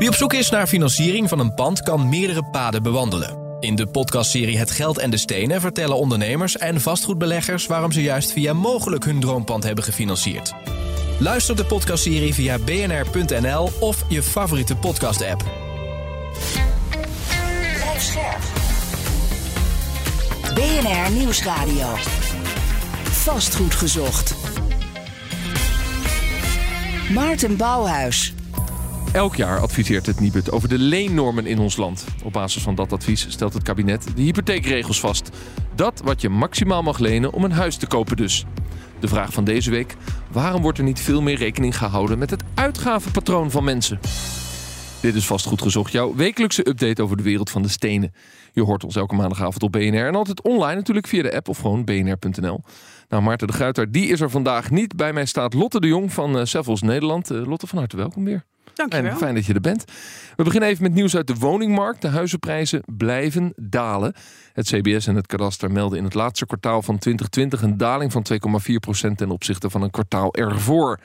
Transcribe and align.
Wie 0.00 0.08
op 0.08 0.14
zoek 0.14 0.32
is 0.32 0.50
naar 0.50 0.66
financiering 0.66 1.28
van 1.28 1.38
een 1.38 1.54
pand 1.54 1.82
kan 1.82 2.08
meerdere 2.08 2.44
paden 2.44 2.82
bewandelen. 2.82 3.56
In 3.58 3.74
de 3.74 3.86
podcastserie 3.86 4.58
Het 4.58 4.70
Geld 4.70 4.98
en 4.98 5.10
de 5.10 5.16
Stenen 5.16 5.60
vertellen 5.60 5.96
ondernemers 5.96 6.56
en 6.56 6.80
vastgoedbeleggers 6.80 7.66
waarom 7.66 7.92
ze 7.92 8.02
juist 8.02 8.32
via 8.32 8.52
mogelijk 8.52 9.04
hun 9.04 9.20
droompand 9.20 9.64
hebben 9.64 9.84
gefinancierd. 9.84 10.52
Luister 11.18 11.56
de 11.56 11.64
podcastserie 11.64 12.34
via 12.34 12.58
bnr.nl 12.58 13.70
of 13.80 14.04
je 14.08 14.22
favoriete 14.22 14.76
podcast-app. 14.76 15.44
BNR 20.54 21.10
Nieuwsradio. 21.12 21.94
Vastgoed 23.02 23.74
gezocht. 23.74 24.34
Maarten 27.10 27.56
Bouwhuis. 27.56 28.34
Elk 29.12 29.36
jaar 29.36 29.58
adviseert 29.58 30.06
het 30.06 30.20
Nibud 30.20 30.50
over 30.50 30.68
de 30.68 30.78
leennormen 30.78 31.46
in 31.46 31.58
ons 31.58 31.76
land. 31.76 32.04
Op 32.24 32.32
basis 32.32 32.62
van 32.62 32.74
dat 32.74 32.92
advies 32.92 33.26
stelt 33.28 33.54
het 33.54 33.62
kabinet 33.62 34.06
de 34.14 34.22
hypotheekregels 34.22 35.00
vast. 35.00 35.30
Dat 35.74 36.00
wat 36.04 36.20
je 36.20 36.28
maximaal 36.28 36.82
mag 36.82 36.98
lenen 36.98 37.32
om 37.32 37.44
een 37.44 37.52
huis 37.52 37.76
te 37.76 37.86
kopen 37.86 38.16
dus. 38.16 38.44
De 39.00 39.08
vraag 39.08 39.32
van 39.32 39.44
deze 39.44 39.70
week: 39.70 39.96
waarom 40.32 40.62
wordt 40.62 40.78
er 40.78 40.84
niet 40.84 41.00
veel 41.00 41.22
meer 41.22 41.36
rekening 41.36 41.76
gehouden 41.76 42.18
met 42.18 42.30
het 42.30 42.42
uitgavenpatroon 42.54 43.50
van 43.50 43.64
mensen? 43.64 44.00
Dit 45.00 45.14
is 45.14 45.26
vast 45.26 45.46
goed 45.46 45.62
gezocht, 45.62 45.92
jouw 45.92 46.14
wekelijkse 46.14 46.68
update 46.68 47.02
over 47.02 47.16
de 47.16 47.22
wereld 47.22 47.50
van 47.50 47.62
de 47.62 47.68
stenen. 47.68 48.14
Je 48.52 48.62
hoort 48.62 48.84
ons 48.84 48.96
elke 48.96 49.14
maandagavond 49.14 49.62
op 49.62 49.72
BNR 49.72 50.06
en 50.06 50.14
altijd 50.14 50.42
online 50.42 50.74
natuurlijk 50.74 51.06
via 51.06 51.22
de 51.22 51.34
app 51.36 51.48
of 51.48 51.58
gewoon 51.58 51.84
bnr.nl. 51.84 52.62
Nou, 53.08 53.22
Maarten 53.22 53.46
de 53.46 53.52
Guiter, 53.52 53.92
die 53.92 54.08
is 54.08 54.20
er 54.20 54.30
vandaag 54.30 54.70
niet. 54.70 54.96
Bij 54.96 55.12
mij 55.12 55.24
staat 55.24 55.54
Lotte 55.54 55.80
de 55.80 55.86
Jong 55.86 56.12
van 56.12 56.46
Sevels 56.46 56.82
Nederland. 56.82 57.30
Uh, 57.30 57.46
Lotte, 57.46 57.66
van 57.66 57.78
harte 57.78 57.96
welkom 57.96 58.24
weer. 58.24 58.44
Dankjewel. 58.88 59.10
En 59.10 59.16
fijn 59.16 59.34
dat 59.34 59.46
je 59.46 59.54
er 59.54 59.60
bent. 59.60 59.84
We 60.36 60.44
beginnen 60.44 60.68
even 60.68 60.82
met 60.82 60.94
nieuws 60.94 61.16
uit 61.16 61.26
de 61.26 61.34
woningmarkt. 61.34 62.02
De 62.02 62.08
huizenprijzen 62.08 62.82
blijven 62.96 63.52
dalen. 63.56 64.14
Het 64.52 64.66
CBS 64.66 65.06
en 65.06 65.14
het 65.14 65.26
kadaster 65.26 65.70
melden 65.70 65.98
in 65.98 66.04
het 66.04 66.14
laatste 66.14 66.46
kwartaal 66.46 66.82
van 66.82 66.98
2020 66.98 67.62
een 67.62 67.76
daling 67.76 68.12
van 68.12 68.26
2,4% 69.08 69.14
ten 69.16 69.30
opzichte 69.30 69.70
van 69.70 69.82
een 69.82 69.90
kwartaal 69.90 70.34
ervoor. 70.34 71.00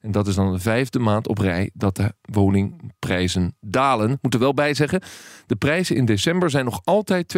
En 0.00 0.12
dat 0.12 0.26
is 0.26 0.34
dan 0.34 0.52
de 0.52 0.58
vijfde 0.58 0.98
maand 0.98 1.28
op 1.28 1.38
rij 1.38 1.70
dat 1.74 1.96
de 1.96 2.14
woningprijzen 2.22 3.56
dalen. 3.60 4.18
Moet 4.20 4.34
er 4.34 4.40
wel 4.40 4.54
bij 4.54 4.74
zeggen, 4.74 5.02
de 5.46 5.56
prijzen 5.56 5.96
in 5.96 6.04
december 6.04 6.50
zijn 6.50 6.64
nog 6.64 6.80
altijd 6.84 7.36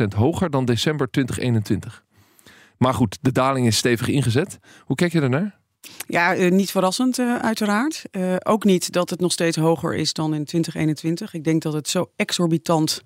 2,7% 0.00 0.06
hoger 0.16 0.50
dan 0.50 0.64
december 0.64 1.10
2021. 1.10 2.04
Maar 2.78 2.94
goed, 2.94 3.18
de 3.20 3.32
daling 3.32 3.66
is 3.66 3.76
stevig 3.76 4.08
ingezet. 4.08 4.58
Hoe 4.84 4.96
kijk 4.96 5.12
je 5.12 5.20
daarnaar? 5.20 5.58
Ja, 6.06 6.36
uh, 6.36 6.50
niet 6.50 6.70
verrassend 6.70 7.18
uh, 7.18 7.38
uiteraard. 7.38 8.02
Uh, 8.10 8.36
ook 8.42 8.64
niet 8.64 8.92
dat 8.92 9.10
het 9.10 9.20
nog 9.20 9.32
steeds 9.32 9.56
hoger 9.56 9.94
is 9.94 10.12
dan 10.12 10.34
in 10.34 10.44
2021. 10.44 11.34
Ik 11.34 11.44
denk 11.44 11.62
dat 11.62 11.72
het 11.72 11.88
zo 11.88 12.10
exorbitant 12.16 13.02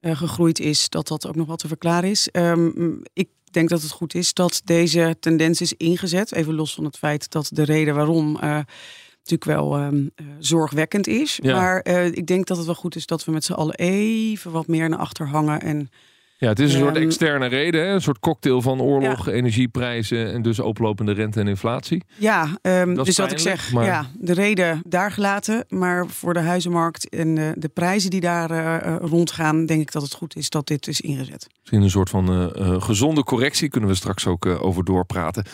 gegroeid 0.00 0.60
is 0.60 0.88
dat 0.88 1.08
dat 1.08 1.26
ook 1.26 1.34
nog 1.34 1.46
wat 1.46 1.58
te 1.58 1.68
verklaren 1.68 2.10
is. 2.10 2.28
Um, 2.32 3.02
ik 3.12 3.28
denk 3.50 3.68
dat 3.68 3.82
het 3.82 3.90
goed 3.90 4.14
is 4.14 4.34
dat 4.34 4.60
deze 4.64 5.16
tendens 5.20 5.60
is 5.60 5.72
ingezet. 5.72 6.32
Even 6.32 6.54
los 6.54 6.74
van 6.74 6.84
het 6.84 6.98
feit 6.98 7.30
dat 7.30 7.48
de 7.52 7.62
reden 7.62 7.94
waarom 7.94 8.32
natuurlijk 8.32 9.44
wel 9.44 9.80
um, 9.80 10.10
zorgwekkend 10.38 11.06
is. 11.06 11.38
Ja. 11.42 11.56
Maar 11.56 11.86
ik 12.12 12.26
denk 12.26 12.46
dat 12.46 12.56
het 12.56 12.66
wel 12.66 12.74
goed 12.74 12.96
is 12.96 13.06
dat 13.06 13.24
we 13.24 13.32
met 13.32 13.44
z'n 13.44 13.52
allen 13.52 13.74
even 13.74 14.50
wat 14.50 14.66
meer 14.66 14.88
naar 14.88 14.98
achter 14.98 15.28
hangen 15.28 15.60
en 15.60 15.90
ja, 16.38 16.48
het 16.48 16.58
is 16.58 16.74
een 16.74 16.80
soort 16.80 16.96
externe 16.96 17.46
reden, 17.46 17.80
hè? 17.80 17.92
een 17.92 18.02
soort 18.02 18.18
cocktail 18.18 18.62
van 18.62 18.80
oorlog, 18.80 19.26
ja. 19.26 19.32
energieprijzen 19.32 20.32
en 20.32 20.42
dus 20.42 20.60
oplopende 20.60 21.12
rente 21.12 21.40
en 21.40 21.48
inflatie. 21.48 22.04
Ja, 22.16 22.58
um, 22.62 22.94
dat 22.94 23.06
dus 23.06 23.16
wat 23.16 23.32
ik 23.32 23.38
zeg, 23.38 23.72
maar... 23.72 23.84
ja, 23.84 24.06
de 24.18 24.32
reden 24.32 24.82
daar 24.88 25.10
gelaten, 25.10 25.64
maar 25.68 26.06
voor 26.06 26.34
de 26.34 26.40
huizenmarkt 26.40 27.08
en 27.08 27.34
de, 27.34 27.52
de 27.56 27.68
prijzen 27.68 28.10
die 28.10 28.20
daar 28.20 28.50
uh, 28.50 28.96
rondgaan, 29.00 29.66
denk 29.66 29.80
ik 29.80 29.92
dat 29.92 30.02
het 30.02 30.14
goed 30.14 30.36
is 30.36 30.50
dat 30.50 30.66
dit 30.66 30.86
is 30.86 31.00
ingezet. 31.00 31.46
Misschien 31.60 31.82
een 31.82 31.90
soort 31.90 32.10
van 32.10 32.42
uh, 32.42 32.82
gezonde 32.82 33.22
correctie, 33.22 33.68
kunnen 33.68 33.90
we 33.90 33.96
straks 33.96 34.26
ook 34.26 34.46
uh, 34.46 34.62
over 34.62 34.84
doorpraten. 34.84 35.44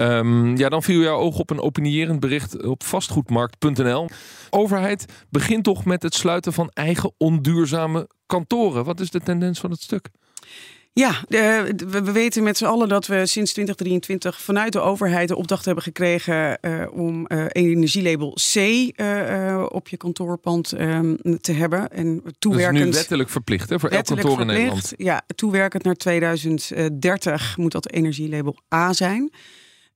Um, 0.00 0.56
ja, 0.56 0.68
dan 0.68 0.82
viel 0.82 1.00
jouw 1.00 1.18
oog 1.18 1.38
op 1.38 1.50
een 1.50 1.60
opinierend 1.60 2.20
bericht 2.20 2.62
op 2.62 2.84
vastgoedmarkt.nl. 2.84 4.08
Overheid 4.50 5.04
begint 5.30 5.64
toch 5.64 5.84
met 5.84 6.02
het 6.02 6.14
sluiten 6.14 6.52
van 6.52 6.70
eigen 6.72 7.12
onduurzame 7.16 8.08
kantoren. 8.26 8.84
Wat 8.84 9.00
is 9.00 9.10
de 9.10 9.20
tendens 9.20 9.60
van 9.60 9.70
het 9.70 9.80
stuk? 9.80 10.08
Ja, 10.92 11.22
we 11.28 12.12
weten 12.12 12.42
met 12.42 12.56
z'n 12.56 12.64
allen 12.64 12.88
dat 12.88 13.06
we 13.06 13.26
sinds 13.26 13.52
2023 13.52 14.40
vanuit 14.40 14.72
de 14.72 14.80
overheid 14.80 15.28
de 15.28 15.36
opdracht 15.36 15.64
hebben 15.64 15.82
gekregen 15.82 16.58
uh, 16.60 16.86
om 16.92 17.24
uh, 17.28 17.44
energielabel 17.48 18.36
C 18.52 18.54
uh, 18.56 19.66
op 19.68 19.88
je 19.88 19.96
kantoorpand 19.96 20.72
ehm, 20.72 21.14
te 21.40 21.52
hebben. 21.52 21.90
En 21.90 22.22
toewerkend, 22.38 22.78
dat 22.78 22.86
is 22.86 22.94
nu 22.94 22.98
wettelijk 22.98 23.28
verplicht 23.28 23.70
hè, 23.70 23.80
voor 23.80 23.88
elk 23.88 24.04
kantoor 24.04 24.36
verplicht, 24.36 24.50
in 24.50 24.56
Nederland. 24.56 24.92
Ja, 24.96 25.22
toewerkend 25.34 25.82
naar 25.82 25.94
2030 25.94 27.56
moet 27.56 27.72
dat 27.72 27.90
energielabel 27.90 28.56
A 28.74 28.92
zijn. 28.92 29.30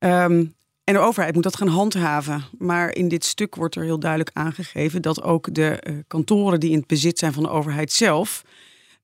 Um, 0.05 0.55
en 0.85 0.95
de 0.95 0.99
overheid 0.99 1.35
moet 1.35 1.43
dat 1.43 1.57
gaan 1.57 1.69
handhaven. 1.69 2.45
Maar 2.59 2.95
in 2.95 3.09
dit 3.09 3.25
stuk 3.25 3.55
wordt 3.55 3.75
er 3.75 3.83
heel 3.83 3.99
duidelijk 3.99 4.31
aangegeven 4.33 5.03
dat 5.03 5.23
ook 5.23 5.55
de 5.55 6.03
kantoren 6.09 6.61
die 6.61 6.71
in 6.71 6.79
het 6.79 6.87
bezit 6.87 7.19
zijn 7.19 7.33
van 7.33 7.43
de 7.43 7.51
overheid 7.51 7.93
zelf 7.93 8.43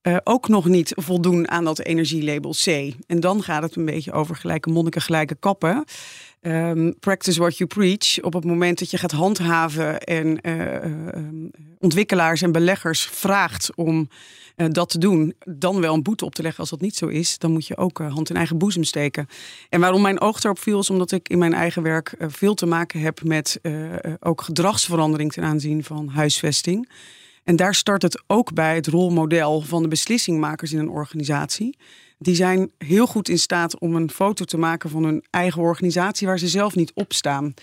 uh, 0.03 0.17
ook 0.23 0.47
nog 0.47 0.65
niet 0.65 0.93
voldoen 0.95 1.49
aan 1.49 1.63
dat 1.63 1.79
energielabel 1.79 2.51
C. 2.51 2.93
En 3.07 3.19
dan 3.19 3.43
gaat 3.43 3.63
het 3.63 3.75
een 3.75 3.85
beetje 3.85 4.11
over 4.11 4.35
gelijke 4.35 4.69
monniken, 4.69 5.01
gelijke 5.01 5.35
kappen. 5.35 5.83
Um, 6.41 6.99
practice 6.99 7.39
what 7.39 7.57
you 7.57 7.69
preach. 7.69 8.21
Op 8.21 8.33
het 8.33 8.43
moment 8.43 8.79
dat 8.79 8.91
je 8.91 8.97
gaat 8.97 9.11
handhaven 9.11 9.99
en 9.99 10.39
uh, 10.41 10.73
uh, 10.73 11.49
ontwikkelaars 11.77 12.41
en 12.41 12.51
beleggers 12.51 13.01
vraagt 13.01 13.75
om 13.75 14.09
dat 14.55 14.89
te 14.89 14.97
doen, 14.97 15.33
dan 15.45 15.81
wel 15.81 15.93
een 15.93 16.03
boete 16.03 16.25
op 16.25 16.35
te 16.35 16.41
leggen 16.41 16.59
als 16.59 16.69
dat 16.69 16.81
niet 16.81 16.95
zo 16.95 17.07
is, 17.07 17.37
dan 17.37 17.51
moet 17.51 17.67
je 17.67 17.77
ook 17.77 17.97
hand 17.97 18.29
in 18.29 18.35
eigen 18.35 18.57
boezem 18.57 18.83
steken. 18.83 19.27
En 19.69 19.79
waarom 19.79 20.01
mijn 20.01 20.21
oog 20.21 20.43
erop 20.43 20.59
viel, 20.59 20.79
is 20.79 20.89
omdat 20.89 21.11
ik 21.11 21.29
in 21.29 21.37
mijn 21.37 21.53
eigen 21.53 21.83
werk 21.83 22.15
veel 22.19 22.53
te 22.53 22.65
maken 22.65 22.99
heb 22.99 23.23
met 23.23 23.59
ook 24.19 24.41
gedragsverandering 24.41 25.31
ten 25.31 25.43
aanzien 25.43 25.83
van 25.83 26.07
huisvesting. 26.07 26.89
En 27.43 27.55
daar 27.55 27.75
start 27.75 28.01
het 28.01 28.23
ook 28.27 28.53
bij 28.53 28.75
het 28.75 28.87
rolmodel 28.87 29.61
van 29.61 29.81
de 29.81 29.87
beslissingmakers 29.87 30.71
in 30.71 30.79
een 30.79 30.89
organisatie. 30.89 31.77
Die 32.21 32.35
zijn 32.35 32.71
heel 32.77 33.07
goed 33.07 33.29
in 33.29 33.39
staat 33.39 33.79
om 33.79 33.95
een 33.95 34.09
foto 34.11 34.45
te 34.45 34.57
maken 34.57 34.89
van 34.89 35.03
hun 35.03 35.23
eigen 35.29 35.61
organisatie 35.61 36.27
waar 36.27 36.39
ze 36.39 36.47
zelf 36.47 36.75
niet 36.75 36.91
op 36.93 37.13
staan. 37.13 37.53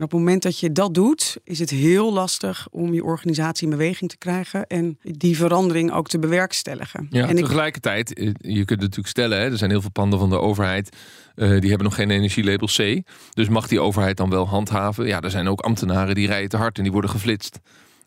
En 0.00 0.06
op 0.06 0.10
het 0.12 0.20
moment 0.20 0.42
dat 0.42 0.58
je 0.58 0.72
dat 0.72 0.94
doet, 0.94 1.36
is 1.44 1.58
het 1.58 1.70
heel 1.70 2.12
lastig 2.12 2.68
om 2.70 2.94
je 2.94 3.04
organisatie 3.04 3.64
in 3.64 3.76
beweging 3.76 4.10
te 4.10 4.18
krijgen 4.18 4.66
en 4.66 4.98
die 5.02 5.36
verandering 5.36 5.92
ook 5.92 6.08
te 6.08 6.18
bewerkstelligen. 6.18 7.06
Ja, 7.10 7.28
en 7.28 7.36
tegelijkertijd, 7.36 8.14
eh, 8.14 8.32
je 8.38 8.64
kunt 8.64 8.80
natuurlijk 8.80 9.08
stellen, 9.08 9.38
hè, 9.38 9.50
er 9.50 9.58
zijn 9.58 9.70
heel 9.70 9.80
veel 9.80 9.90
panden 9.90 10.18
van 10.18 10.30
de 10.30 10.38
overheid, 10.38 10.96
uh, 11.36 11.60
die 11.60 11.68
hebben 11.68 11.86
nog 11.86 11.94
geen 11.94 12.10
energielabel 12.10 12.66
C. 12.66 13.02
Dus 13.30 13.48
mag 13.48 13.68
die 13.68 13.80
overheid 13.80 14.16
dan 14.16 14.30
wel 14.30 14.48
handhaven? 14.48 15.06
Ja, 15.06 15.20
er 15.20 15.30
zijn 15.30 15.48
ook 15.48 15.60
ambtenaren 15.60 16.14
die 16.14 16.26
rijden 16.26 16.48
te 16.48 16.56
hard 16.56 16.76
en 16.76 16.82
die 16.82 16.92
worden 16.92 17.10
geflitst. 17.10 17.60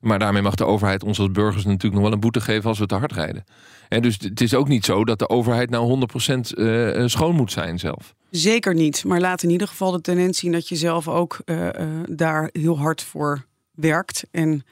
Maar 0.04 0.20
daarmee 0.20 0.42
mag 0.42 0.56
de 0.56 0.66
overheid 0.66 1.04
ons 1.04 1.20
als 1.20 1.32
burgers 1.32 1.66
natuurlijk 1.66 1.94
nog 1.94 2.04
wel 2.04 2.12
een 2.12 2.20
boete 2.20 2.42
geven 2.42 2.70
als 2.70 2.80
we 2.80 2.86
te 2.86 2.96
hard 2.96 3.12
rijden. 3.12 3.44
En 3.90 4.02
dus 4.02 4.18
het 4.20 4.42
is 4.42 4.54
ook 4.54 4.68
niet 4.68 4.86
zo 4.86 5.06
dat 5.06 5.20
de 5.20 5.30
overheid 5.30 5.70
nou 5.70 6.08
100% 6.30 6.34
uh, 6.34 7.08
schoon 7.08 7.36
moet 7.36 7.52
zijn 7.52 7.80
zelf. 7.80 8.14
Zeker 8.30 8.74
niet. 8.74 9.04
Maar 9.04 9.20
laat 9.20 9.44
in 9.44 9.50
ieder 9.50 9.68
geval 9.68 9.92
de 9.92 10.02
tendens 10.02 10.40
zien 10.40 10.52
dat 10.52 10.68
je 10.68 10.76
zelf 10.76 11.08
ook 11.08 11.40
uh, 11.46 11.66
uh, 11.66 11.72
daar 12.10 12.50
heel 12.52 12.80
hard 12.80 13.04
voor 13.04 13.46
werkt 13.72 14.24
en 14.32 14.64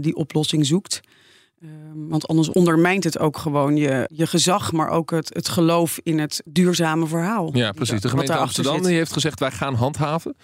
die 0.00 0.16
oplossing 0.16 0.66
zoekt. 0.66 1.00
want 1.94 2.28
anders 2.28 2.48
ondermijnt 2.48 3.04
het 3.04 3.18
ook 3.18 3.36
gewoon 3.36 3.76
je, 3.76 4.08
je 4.14 4.26
gezag, 4.26 4.72
maar 4.72 4.88
ook 4.88 5.10
het, 5.10 5.34
het 5.34 5.48
geloof 5.48 6.00
in 6.02 6.18
het 6.18 6.42
duurzame 6.44 7.06
verhaal. 7.06 7.56
Ja, 7.56 7.72
precies. 7.72 8.00
De 8.00 8.08
gemeente 8.08 8.36
Amsterdam 8.36 8.84
heeft 8.84 9.12
gezegd: 9.12 9.40
wij 9.40 9.50
gaan 9.50 9.74
handhaven. 9.74 10.34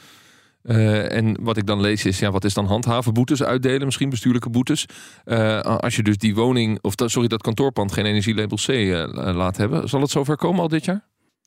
Uh, 0.68 1.12
en 1.12 1.36
wat 1.40 1.56
ik 1.56 1.66
dan 1.66 1.80
lees 1.80 2.04
is, 2.04 2.18
ja, 2.18 2.30
wat 2.30 2.44
is 2.44 2.54
dan 2.54 2.66
handhaven? 2.66 3.14
Boetes 3.14 3.42
uitdelen, 3.42 3.84
misschien 3.84 4.10
bestuurlijke 4.10 4.50
boetes. 4.50 4.86
Uh, 5.24 5.60
als 5.60 5.96
je 5.96 6.02
dus 6.02 6.16
die 6.16 6.34
woning, 6.34 6.78
of 6.80 6.94
dat, 6.94 7.10
sorry, 7.10 7.28
dat 7.28 7.42
kantoorpand 7.42 7.92
geen 7.92 8.04
energielabel 8.04 8.56
C 8.56 8.68
uh, 8.68 9.06
laat 9.12 9.56
hebben. 9.56 9.88
Zal 9.88 10.00
het 10.00 10.10
zover 10.10 10.36
komen 10.36 10.60
al 10.60 10.68
dit 10.68 10.84
jaar? 10.84 11.06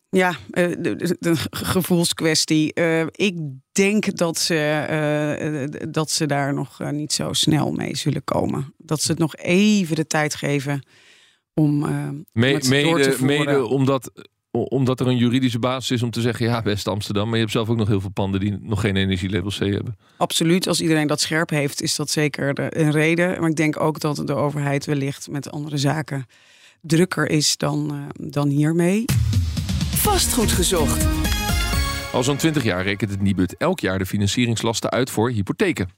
Ja, 0.09 0.35
de, 0.49 1.15
de 1.19 1.35
gevoelskwestie. 1.49 2.73
ik 3.11 3.37
denk 3.71 4.17
dat 4.17 4.37
ze, 4.37 5.87
dat 5.89 6.09
ze 6.09 6.25
daar 6.25 6.53
nog 6.53 6.91
niet 6.91 7.13
zo 7.13 7.33
snel 7.33 7.71
mee 7.71 7.95
zullen 7.97 8.23
komen. 8.23 8.73
Dat 8.77 9.01
ze 9.01 9.11
het 9.11 9.19
nog 9.19 9.35
even 9.35 9.95
de 9.95 10.07
tijd 10.07 10.35
geven 10.35 10.85
om, 11.53 11.79
Me, 11.79 12.59
om 12.61 12.69
mede, 12.69 13.15
te. 13.15 13.25
Mede 13.25 13.65
omdat 13.65 14.11
omdat 14.51 14.99
er 14.99 15.07
een 15.07 15.17
juridische 15.17 15.59
basis 15.59 15.91
is 15.91 16.03
om 16.03 16.11
te 16.11 16.21
zeggen: 16.21 16.45
ja, 16.45 16.61
best 16.61 16.87
Amsterdam. 16.87 17.25
Maar 17.25 17.33
je 17.33 17.39
hebt 17.39 17.51
zelf 17.51 17.69
ook 17.69 17.77
nog 17.77 17.87
heel 17.87 18.01
veel 18.01 18.09
panden 18.09 18.39
die 18.39 18.57
nog 18.61 18.81
geen 18.81 18.95
energielabel 18.95 19.49
C 19.49 19.59
hebben. 19.59 19.97
Absoluut. 20.17 20.67
Als 20.67 20.81
iedereen 20.81 21.07
dat 21.07 21.21
scherp 21.21 21.49
heeft, 21.49 21.81
is 21.81 21.95
dat 21.95 22.09
zeker 22.09 22.77
een 22.77 22.91
reden. 22.91 23.39
Maar 23.39 23.49
ik 23.49 23.55
denk 23.55 23.79
ook 23.79 23.99
dat 23.99 24.23
de 24.25 24.33
overheid 24.33 24.85
wellicht 24.85 25.29
met 25.29 25.51
andere 25.51 25.77
zaken 25.77 26.25
drukker 26.81 27.29
is 27.29 27.57
dan, 27.57 27.93
uh, 27.93 28.29
dan 28.31 28.49
hiermee. 28.49 29.05
Vastgoed 29.95 30.51
gezocht. 30.51 31.07
Al 32.13 32.23
zo'n 32.23 32.37
20 32.37 32.63
jaar 32.63 32.83
rekent 32.83 33.11
het 33.11 33.21
Nibud 33.21 33.57
elk 33.57 33.79
jaar 33.79 33.97
de 33.97 34.05
financieringslasten 34.05 34.89
uit 34.89 35.09
voor 35.09 35.29
hypotheken. 35.29 35.89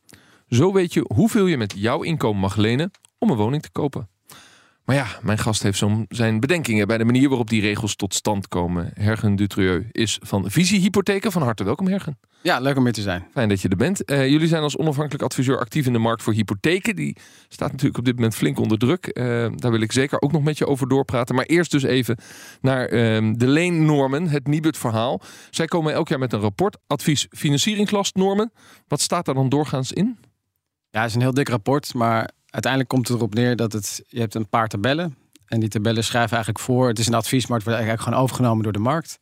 Zo 0.48 0.74
weet 0.74 0.94
je 0.94 1.06
hoeveel 1.14 1.46
je 1.46 1.58
met 1.58 1.74
jouw 1.78 2.02
inkomen 2.02 2.42
mag 2.42 2.56
lenen 2.56 2.92
om 3.18 3.30
een 3.30 3.38
woning 3.38 3.62
te 3.62 3.72
kopen. 3.72 4.10
Maar 4.86 4.96
ja, 4.96 5.08
mijn 5.22 5.38
gast 5.38 5.64
heeft 5.64 5.78
zo 5.78 6.06
zijn 6.10 6.40
bedenkingen 6.40 6.88
bij 6.88 6.98
de 6.98 7.06
manier 7.06 7.30
waarop 7.30 7.50
die 7.50 7.62
regels 7.62 7.96
tot 7.96 8.14
stand 8.14 8.48
komen. 8.48 8.92
Hergen 8.94 9.36
Dutrieu 9.36 9.88
is 9.92 10.20
van 10.22 10.52
Visie 10.52 10.80
Hypotheken. 10.80 11.32
Van 11.32 11.42
harte 11.42 11.64
welkom, 11.64 11.88
Hergen. 11.88 12.20
Ja, 12.42 12.60
leuk 12.60 12.78
om 12.78 12.84
hier 12.84 12.94
te 12.94 13.02
zijn. 13.02 13.28
Fijn 13.32 13.50
dat 13.50 13.62
je 13.62 13.70
er 13.70 13.78
bent. 13.78 14.12
Uh, 14.12 14.28
jullie 14.28 14.48
zijn 14.48 14.62
als 14.62 14.78
onafhankelijk 14.78 15.24
adviseur 15.24 15.60
actief 15.60 15.86
in 15.86 15.94
de 15.94 16.00
markt 16.00 16.24
voor 16.24 16.34
hypotheken. 16.34 16.96
Die 16.96 17.18
staat 17.48 17.72
natuurlijk 17.72 17.98
op 17.98 18.06
dit 18.06 18.16
moment 18.16 18.36
flink 18.36 18.60
onder 18.60 18.78
druk. 18.78 19.10
Uh, 19.14 19.24
daar 19.56 19.72
wil 19.72 19.82
ik 19.82 19.92
zeker 19.92 20.22
ook 20.22 20.32
nog 20.32 20.44
met 20.44 20.58
je 20.58 20.68
over 20.68 20.88
doorpraten. 20.88 21.36
Maar 21.36 21.46
eerst 21.46 21.72
dus 21.72 21.84
even 21.84 22.18
naar 22.62 22.94
uh, 22.94 23.34
de 23.36 23.48
leennormen, 23.48 24.28
het 24.28 24.48
Nibud-verhaal. 24.48 25.22
Zij 25.50 25.66
komen 25.66 25.94
elk 25.94 26.08
jaar 26.08 26.20
met 26.20 26.34
een 26.34 26.40
rapport, 26.40 26.78
advies 26.88 27.28
financieringslastnormen. 27.30 28.52
Wat 28.88 29.02
staat 29.02 29.26
daar 29.26 29.36
dan 29.36 29.50
doorgaans 29.50 29.92
in? 29.92 30.18
Ja, 30.90 31.00
het 31.00 31.10
is 31.10 31.16
een 31.16 31.22
heel 31.22 31.34
dik 31.34 31.50
rapport, 31.50 31.94
maar 31.94 32.30
uiteindelijk 32.54 32.92
komt 32.92 33.08
het 33.08 33.18
erop 33.18 33.34
neer 33.34 33.56
dat 33.56 33.74
het, 33.74 34.04
je 34.08 34.20
hebt 34.20 34.36
een 34.36 34.50
paar 34.50 34.68
tabellen. 34.68 35.18
En 35.46 35.60
die 35.60 35.70
tabellen 35.70 36.04
schrijven 36.04 36.32
eigenlijk 36.32 36.66
voor, 36.66 36.88
het 36.88 37.00
is 37.00 37.08
een 37.08 37.14
advies, 37.14 37.48
maar 37.48 37.58
het 37.58 37.66
wordt 37.66 37.80
eigenlijk 37.80 38.08
gewoon 38.08 38.24
overgenomen 38.24 38.64
door 38.64 38.74
de 38.74 38.80
markt. 38.80 39.20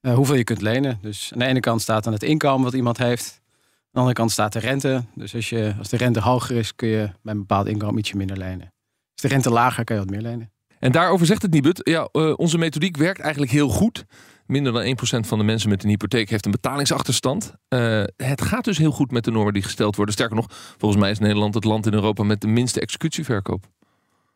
Uh, 0.00 0.14
hoeveel 0.14 0.34
je 0.34 0.44
kunt 0.44 0.60
lenen. 0.60 0.98
Dus 1.02 1.30
aan 1.32 1.38
de 1.38 1.44
ene 1.44 1.60
kant 1.60 1.82
staat 1.82 2.04
dan 2.04 2.12
het 2.12 2.22
inkomen 2.22 2.64
wat 2.64 2.74
iemand 2.74 2.98
heeft. 2.98 3.40
Aan 3.40 3.90
de 3.90 3.98
andere 3.98 4.14
kant 4.14 4.30
staat 4.30 4.52
de 4.52 4.58
rente. 4.58 5.04
Dus 5.14 5.34
als, 5.34 5.48
je, 5.48 5.74
als 5.78 5.88
de 5.88 5.96
rente 5.96 6.20
hoger 6.20 6.56
is, 6.56 6.74
kun 6.74 6.88
je 6.88 7.10
bij 7.22 7.32
een 7.32 7.38
bepaald 7.38 7.66
inkomen 7.66 7.98
ietsje 7.98 8.16
minder 8.16 8.36
lenen. 8.36 8.72
Is 9.14 9.22
de 9.22 9.28
rente 9.28 9.50
lager, 9.50 9.84
kan 9.84 9.96
je 9.96 10.02
wat 10.02 10.10
meer 10.10 10.22
lenen. 10.22 10.52
En 10.78 10.92
daarover 10.92 11.26
zegt 11.26 11.42
het 11.42 11.50
Nibud, 11.50 11.80
ja, 11.82 12.08
uh, 12.12 12.32
onze 12.36 12.58
methodiek 12.58 12.96
werkt 12.96 13.20
eigenlijk 13.20 13.52
heel 13.52 13.68
goed. 13.68 14.04
Minder 14.46 14.72
dan 14.72 14.96
1% 15.24 15.26
van 15.26 15.38
de 15.38 15.44
mensen 15.44 15.68
met 15.68 15.82
een 15.82 15.88
hypotheek 15.88 16.30
heeft 16.30 16.44
een 16.44 16.50
betalingsachterstand. 16.50 17.52
Uh, 17.68 18.02
het 18.16 18.42
gaat 18.42 18.64
dus 18.64 18.78
heel 18.78 18.92
goed 18.92 19.10
met 19.10 19.24
de 19.24 19.30
normen 19.30 19.52
die 19.52 19.62
gesteld 19.62 19.96
worden. 19.96 20.14
Sterker 20.14 20.36
nog, 20.36 20.46
volgens 20.78 21.00
mij 21.00 21.10
is 21.10 21.18
Nederland 21.18 21.54
het 21.54 21.64
land 21.64 21.86
in 21.86 21.92
Europa 21.92 22.22
met 22.22 22.40
de 22.40 22.46
minste 22.46 22.80
executieverkoop. 22.80 23.66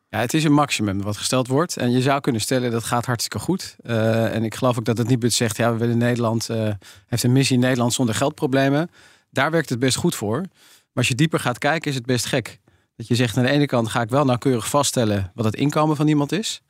Ja, 0.08 0.18
het 0.18 0.34
is 0.34 0.44
een 0.44 0.52
maximum 0.52 1.02
wat 1.02 1.16
gesteld 1.16 1.46
wordt. 1.46 1.76
En 1.76 1.90
je 1.90 2.02
zou 2.02 2.20
kunnen 2.20 2.40
stellen 2.40 2.70
dat 2.70 2.84
gaat 2.84 3.06
hartstikke 3.06 3.38
goed. 3.38 3.76
Uh, 3.82 4.34
en 4.34 4.44
ik 4.44 4.54
geloof 4.54 4.78
ook 4.78 4.84
dat 4.84 4.98
het 4.98 5.08
niet 5.08 5.32
zegt, 5.32 5.56
ja, 5.56 5.72
we 5.72 5.78
willen 5.78 5.98
Nederland, 5.98 6.48
uh, 6.50 6.70
heeft 7.06 7.22
een 7.22 7.32
missie 7.32 7.58
Nederland 7.58 7.92
zonder 7.92 8.14
geldproblemen. 8.14 8.90
Daar 9.30 9.50
werkt 9.50 9.68
het 9.68 9.78
best 9.78 9.96
goed 9.96 10.14
voor. 10.14 10.40
Maar 10.40 10.48
als 10.94 11.08
je 11.08 11.14
dieper 11.14 11.40
gaat 11.40 11.58
kijken, 11.58 11.90
is 11.90 11.96
het 11.96 12.06
best 12.06 12.26
gek. 12.26 12.60
Dat 12.96 13.08
je 13.08 13.14
zegt, 13.14 13.36
aan 13.36 13.44
de 13.44 13.50
ene 13.50 13.66
kant 13.66 13.88
ga 13.88 14.00
ik 14.00 14.08
wel 14.08 14.24
nauwkeurig 14.24 14.68
vaststellen 14.68 15.30
wat 15.34 15.44
het 15.44 15.54
inkomen 15.54 15.96
van 15.96 16.08
iemand 16.08 16.32
is. 16.32 16.62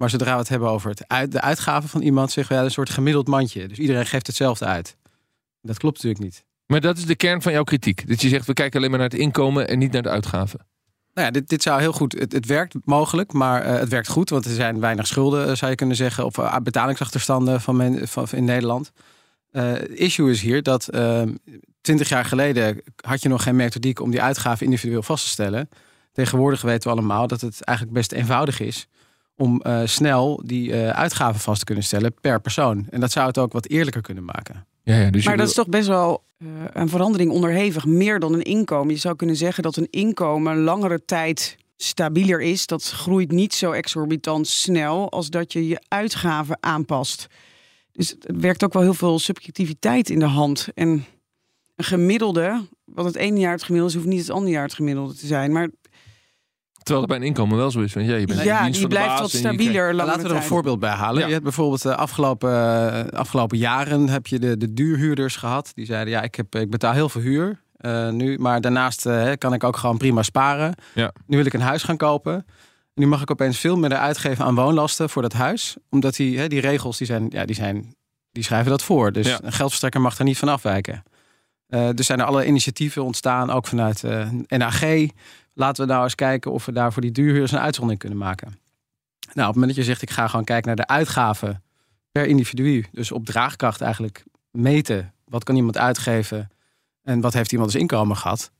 Maar 0.00 0.10
zodra 0.10 0.32
we 0.32 0.38
het 0.38 0.48
hebben 0.48 0.68
over 0.68 0.90
het 0.90 1.08
uit, 1.08 1.32
de 1.32 1.40
uitgaven 1.40 1.88
van 1.88 2.02
iemand, 2.02 2.30
zeggen 2.30 2.54
we 2.54 2.60
ja, 2.60 2.66
een 2.66 2.72
soort 2.72 2.90
gemiddeld 2.90 3.28
mandje. 3.28 3.68
Dus 3.68 3.78
iedereen 3.78 4.06
geeft 4.06 4.26
hetzelfde 4.26 4.64
uit. 4.64 4.96
Dat 5.62 5.78
klopt 5.78 5.94
natuurlijk 5.94 6.24
niet. 6.24 6.44
Maar 6.66 6.80
dat 6.80 6.96
is 6.96 7.06
de 7.06 7.14
kern 7.14 7.42
van 7.42 7.52
jouw 7.52 7.64
kritiek. 7.64 8.08
Dat 8.08 8.20
je 8.20 8.28
zegt, 8.28 8.46
we 8.46 8.52
kijken 8.52 8.78
alleen 8.78 8.90
maar 8.90 8.98
naar 8.98 9.08
het 9.08 9.18
inkomen 9.18 9.68
en 9.68 9.78
niet 9.78 9.92
naar 9.92 10.02
de 10.02 10.08
uitgaven. 10.08 10.66
Nou 11.14 11.26
ja, 11.26 11.32
dit, 11.32 11.48
dit 11.48 11.62
zou 11.62 11.80
heel 11.80 11.92
goed. 11.92 12.12
Het, 12.18 12.32
het 12.32 12.46
werkt 12.46 12.74
mogelijk, 12.84 13.32
maar 13.32 13.66
uh, 13.66 13.78
het 13.78 13.88
werkt 13.88 14.08
goed. 14.08 14.30
Want 14.30 14.44
er 14.44 14.54
zijn 14.54 14.80
weinig 14.80 15.06
schulden, 15.06 15.48
uh, 15.48 15.54
zou 15.54 15.70
je 15.70 15.76
kunnen 15.76 15.96
zeggen. 15.96 16.24
Of 16.24 16.38
uh, 16.38 16.56
betalingsachterstanden 16.62 17.60
van, 17.60 17.76
men, 17.76 18.08
van 18.08 18.26
in 18.32 18.44
Nederland. 18.44 18.92
Het 19.50 19.88
issue 19.90 20.30
is 20.30 20.40
hier 20.40 20.62
dat 20.62 20.88
ehm, 20.88 21.34
twintig 21.80 22.08
jaar 22.08 22.24
geleden 22.24 22.82
had 23.04 23.22
je 23.22 23.28
nog 23.28 23.42
geen 23.42 23.56
methodiek 23.56 24.00
om 24.00 24.10
die 24.10 24.22
uitgaven 24.22 24.66
individueel 24.66 25.02
vast 25.02 25.24
te 25.24 25.30
stellen. 25.30 25.68
Tegenwoordig 26.12 26.60
weten 26.60 26.90
we 26.90 26.96
allemaal 26.96 27.26
dat 27.26 27.40
het 27.40 27.62
eigenlijk 27.64 27.98
best 27.98 28.12
eenvoudig 28.12 28.60
is 28.60 28.88
om 29.40 29.62
snel 29.84 30.40
die 30.44 30.74
uitgaven 30.74 31.40
vast 31.40 31.58
te 31.58 31.64
kunnen 31.64 31.84
stellen 31.84 32.14
per 32.20 32.40
persoon. 32.40 32.86
En 32.90 33.00
dat 33.00 33.12
zou 33.12 33.26
het 33.26 33.38
ook 33.38 33.52
wat 33.52 33.66
eerlijker 33.66 34.02
kunnen 34.02 34.24
maken. 34.24 34.66
Ja, 34.82 34.96
ja, 34.96 35.10
dus 35.10 35.24
maar 35.24 35.36
dat 35.36 35.48
is 35.48 35.54
toch 35.54 35.68
best 35.68 35.88
wel 35.88 36.22
uh, 36.38 36.48
een 36.72 36.88
verandering 36.88 37.30
onderhevig, 37.30 37.84
meer 37.84 38.18
dan 38.18 38.32
een 38.32 38.42
inkomen. 38.42 38.94
Je 38.94 39.00
zou 39.00 39.16
kunnen 39.16 39.36
zeggen 39.36 39.62
dat 39.62 39.76
een 39.76 39.88
inkomen 39.90 40.58
langere 40.58 41.04
tijd 41.04 41.56
stabieler 41.76 42.40
is. 42.40 42.66
Dat 42.66 42.84
groeit 42.84 43.32
niet 43.32 43.54
zo 43.54 43.70
exorbitant 43.70 44.46
snel 44.46 45.10
als 45.10 45.30
dat 45.30 45.52
je 45.52 45.68
je 45.68 45.82
uitgaven 45.88 46.56
aanpast. 46.60 47.26
Dus 47.92 48.10
het 48.10 48.26
werkt 48.40 48.64
ook 48.64 48.72
wel 48.72 48.82
heel 48.82 48.94
veel 48.94 49.18
subjectiviteit 49.18 50.10
in 50.10 50.18
de 50.18 50.24
hand. 50.24 50.68
En 50.74 51.04
een 51.76 51.84
gemiddelde, 51.84 52.68
wat 52.84 53.04
het 53.04 53.16
ene 53.16 53.38
jaar 53.38 53.52
het 53.52 53.62
gemiddelde 53.62 53.94
is, 53.94 54.00
hoeft 54.02 54.14
niet 54.14 54.26
het 54.26 54.36
andere 54.36 54.52
jaar 54.52 54.64
het 54.64 54.74
gemiddelde 54.74 55.14
te 55.14 55.26
zijn. 55.26 55.52
Maar 55.52 55.68
Terwijl 56.82 57.00
het 57.00 57.08
bij 57.08 57.16
een 57.16 57.26
inkomen 57.26 57.56
wel 57.56 57.70
zo 57.70 57.80
is. 57.80 57.94
Want 57.94 58.06
ja, 58.06 58.16
je 58.16 58.26
bent 58.26 58.42
ja 58.42 58.70
die 58.70 58.86
blijft 58.86 59.20
wat 59.20 59.30
stabieler. 59.30 59.94
Laten 59.94 60.22
we 60.22 60.28
er 60.28 60.34
een 60.34 60.42
voorbeeld 60.42 60.78
bij 60.80 60.90
halen. 60.90 61.20
Ja. 61.20 61.26
Je 61.26 61.32
hebt 61.32 61.44
bijvoorbeeld 61.44 61.82
de 61.82 61.96
afgelopen, 61.96 62.50
uh, 62.50 63.18
afgelopen 63.18 63.58
jaren 63.58 64.08
heb 64.08 64.26
je 64.26 64.38
de, 64.38 64.56
de 64.56 64.72
duurhuurders 64.72 65.36
gehad. 65.36 65.70
Die 65.74 65.86
zeiden 65.86 66.12
ja, 66.12 66.22
ik, 66.22 66.34
heb, 66.34 66.54
ik 66.54 66.70
betaal 66.70 66.92
heel 66.92 67.08
veel 67.08 67.20
huur 67.20 67.60
uh, 67.80 68.10
nu. 68.10 68.38
Maar 68.38 68.60
daarnaast 68.60 69.06
uh, 69.06 69.32
kan 69.38 69.52
ik 69.52 69.64
ook 69.64 69.76
gewoon 69.76 69.96
prima 69.96 70.22
sparen. 70.22 70.74
Ja. 70.94 71.12
Nu 71.26 71.36
wil 71.36 71.46
ik 71.46 71.52
een 71.52 71.60
huis 71.60 71.82
gaan 71.82 71.96
kopen. 71.96 72.46
Nu 72.94 73.06
mag 73.06 73.22
ik 73.22 73.30
opeens 73.30 73.58
veel 73.58 73.76
meer 73.76 73.94
uitgeven 73.94 74.44
aan 74.44 74.54
woonlasten 74.54 75.10
voor 75.10 75.22
dat 75.22 75.32
huis. 75.32 75.76
Omdat 75.90 76.16
die, 76.16 76.38
hè, 76.38 76.48
die 76.48 76.60
regels 76.60 76.98
die 76.98 77.06
zijn, 77.06 77.26
ja, 77.28 77.44
die 77.44 77.56
zijn, 77.56 77.94
die 78.32 78.44
schrijven 78.44 78.70
dat 78.70 78.82
voor. 78.82 79.12
Dus 79.12 79.26
een 79.26 79.52
geldverstrekker 79.52 80.00
mag 80.00 80.18
er 80.18 80.24
niet 80.24 80.38
van 80.38 80.48
afwijken. 80.48 81.02
Uh, 81.68 81.98
er 81.98 82.04
zijn 82.04 82.20
er 82.20 82.26
alle 82.26 82.46
initiatieven 82.46 83.04
ontstaan, 83.04 83.50
ook 83.50 83.66
vanuit 83.66 84.02
NAG. 84.46 84.84
Laten 85.60 85.86
we 85.86 85.92
nou 85.92 86.02
eens 86.04 86.14
kijken 86.14 86.52
of 86.52 86.66
we 86.66 86.72
daar 86.72 86.92
voor 86.92 87.02
die 87.02 87.12
duurhuurders 87.12 87.52
een 87.52 87.58
uitzondering 87.58 88.00
kunnen 88.00 88.18
maken. 88.18 88.48
Nou, 88.48 89.48
op 89.48 89.54
het 89.54 89.54
moment 89.54 89.66
dat 89.66 89.76
je 89.76 89.90
zegt, 89.90 90.02
ik 90.02 90.10
ga 90.10 90.26
gewoon 90.26 90.44
kijken 90.44 90.66
naar 90.66 90.76
de 90.76 90.86
uitgaven 90.86 91.62
per 92.12 92.26
individu. 92.26 92.84
Dus 92.92 93.12
op 93.12 93.26
draagkracht 93.26 93.80
eigenlijk 93.80 94.24
meten. 94.50 95.12
Wat 95.24 95.44
kan 95.44 95.56
iemand 95.56 95.78
uitgeven 95.78 96.50
en 97.02 97.20
wat 97.20 97.32
heeft 97.32 97.52
iemand 97.52 97.72
als 97.72 97.80
inkomen 97.80 98.16
gehad? 98.16 98.50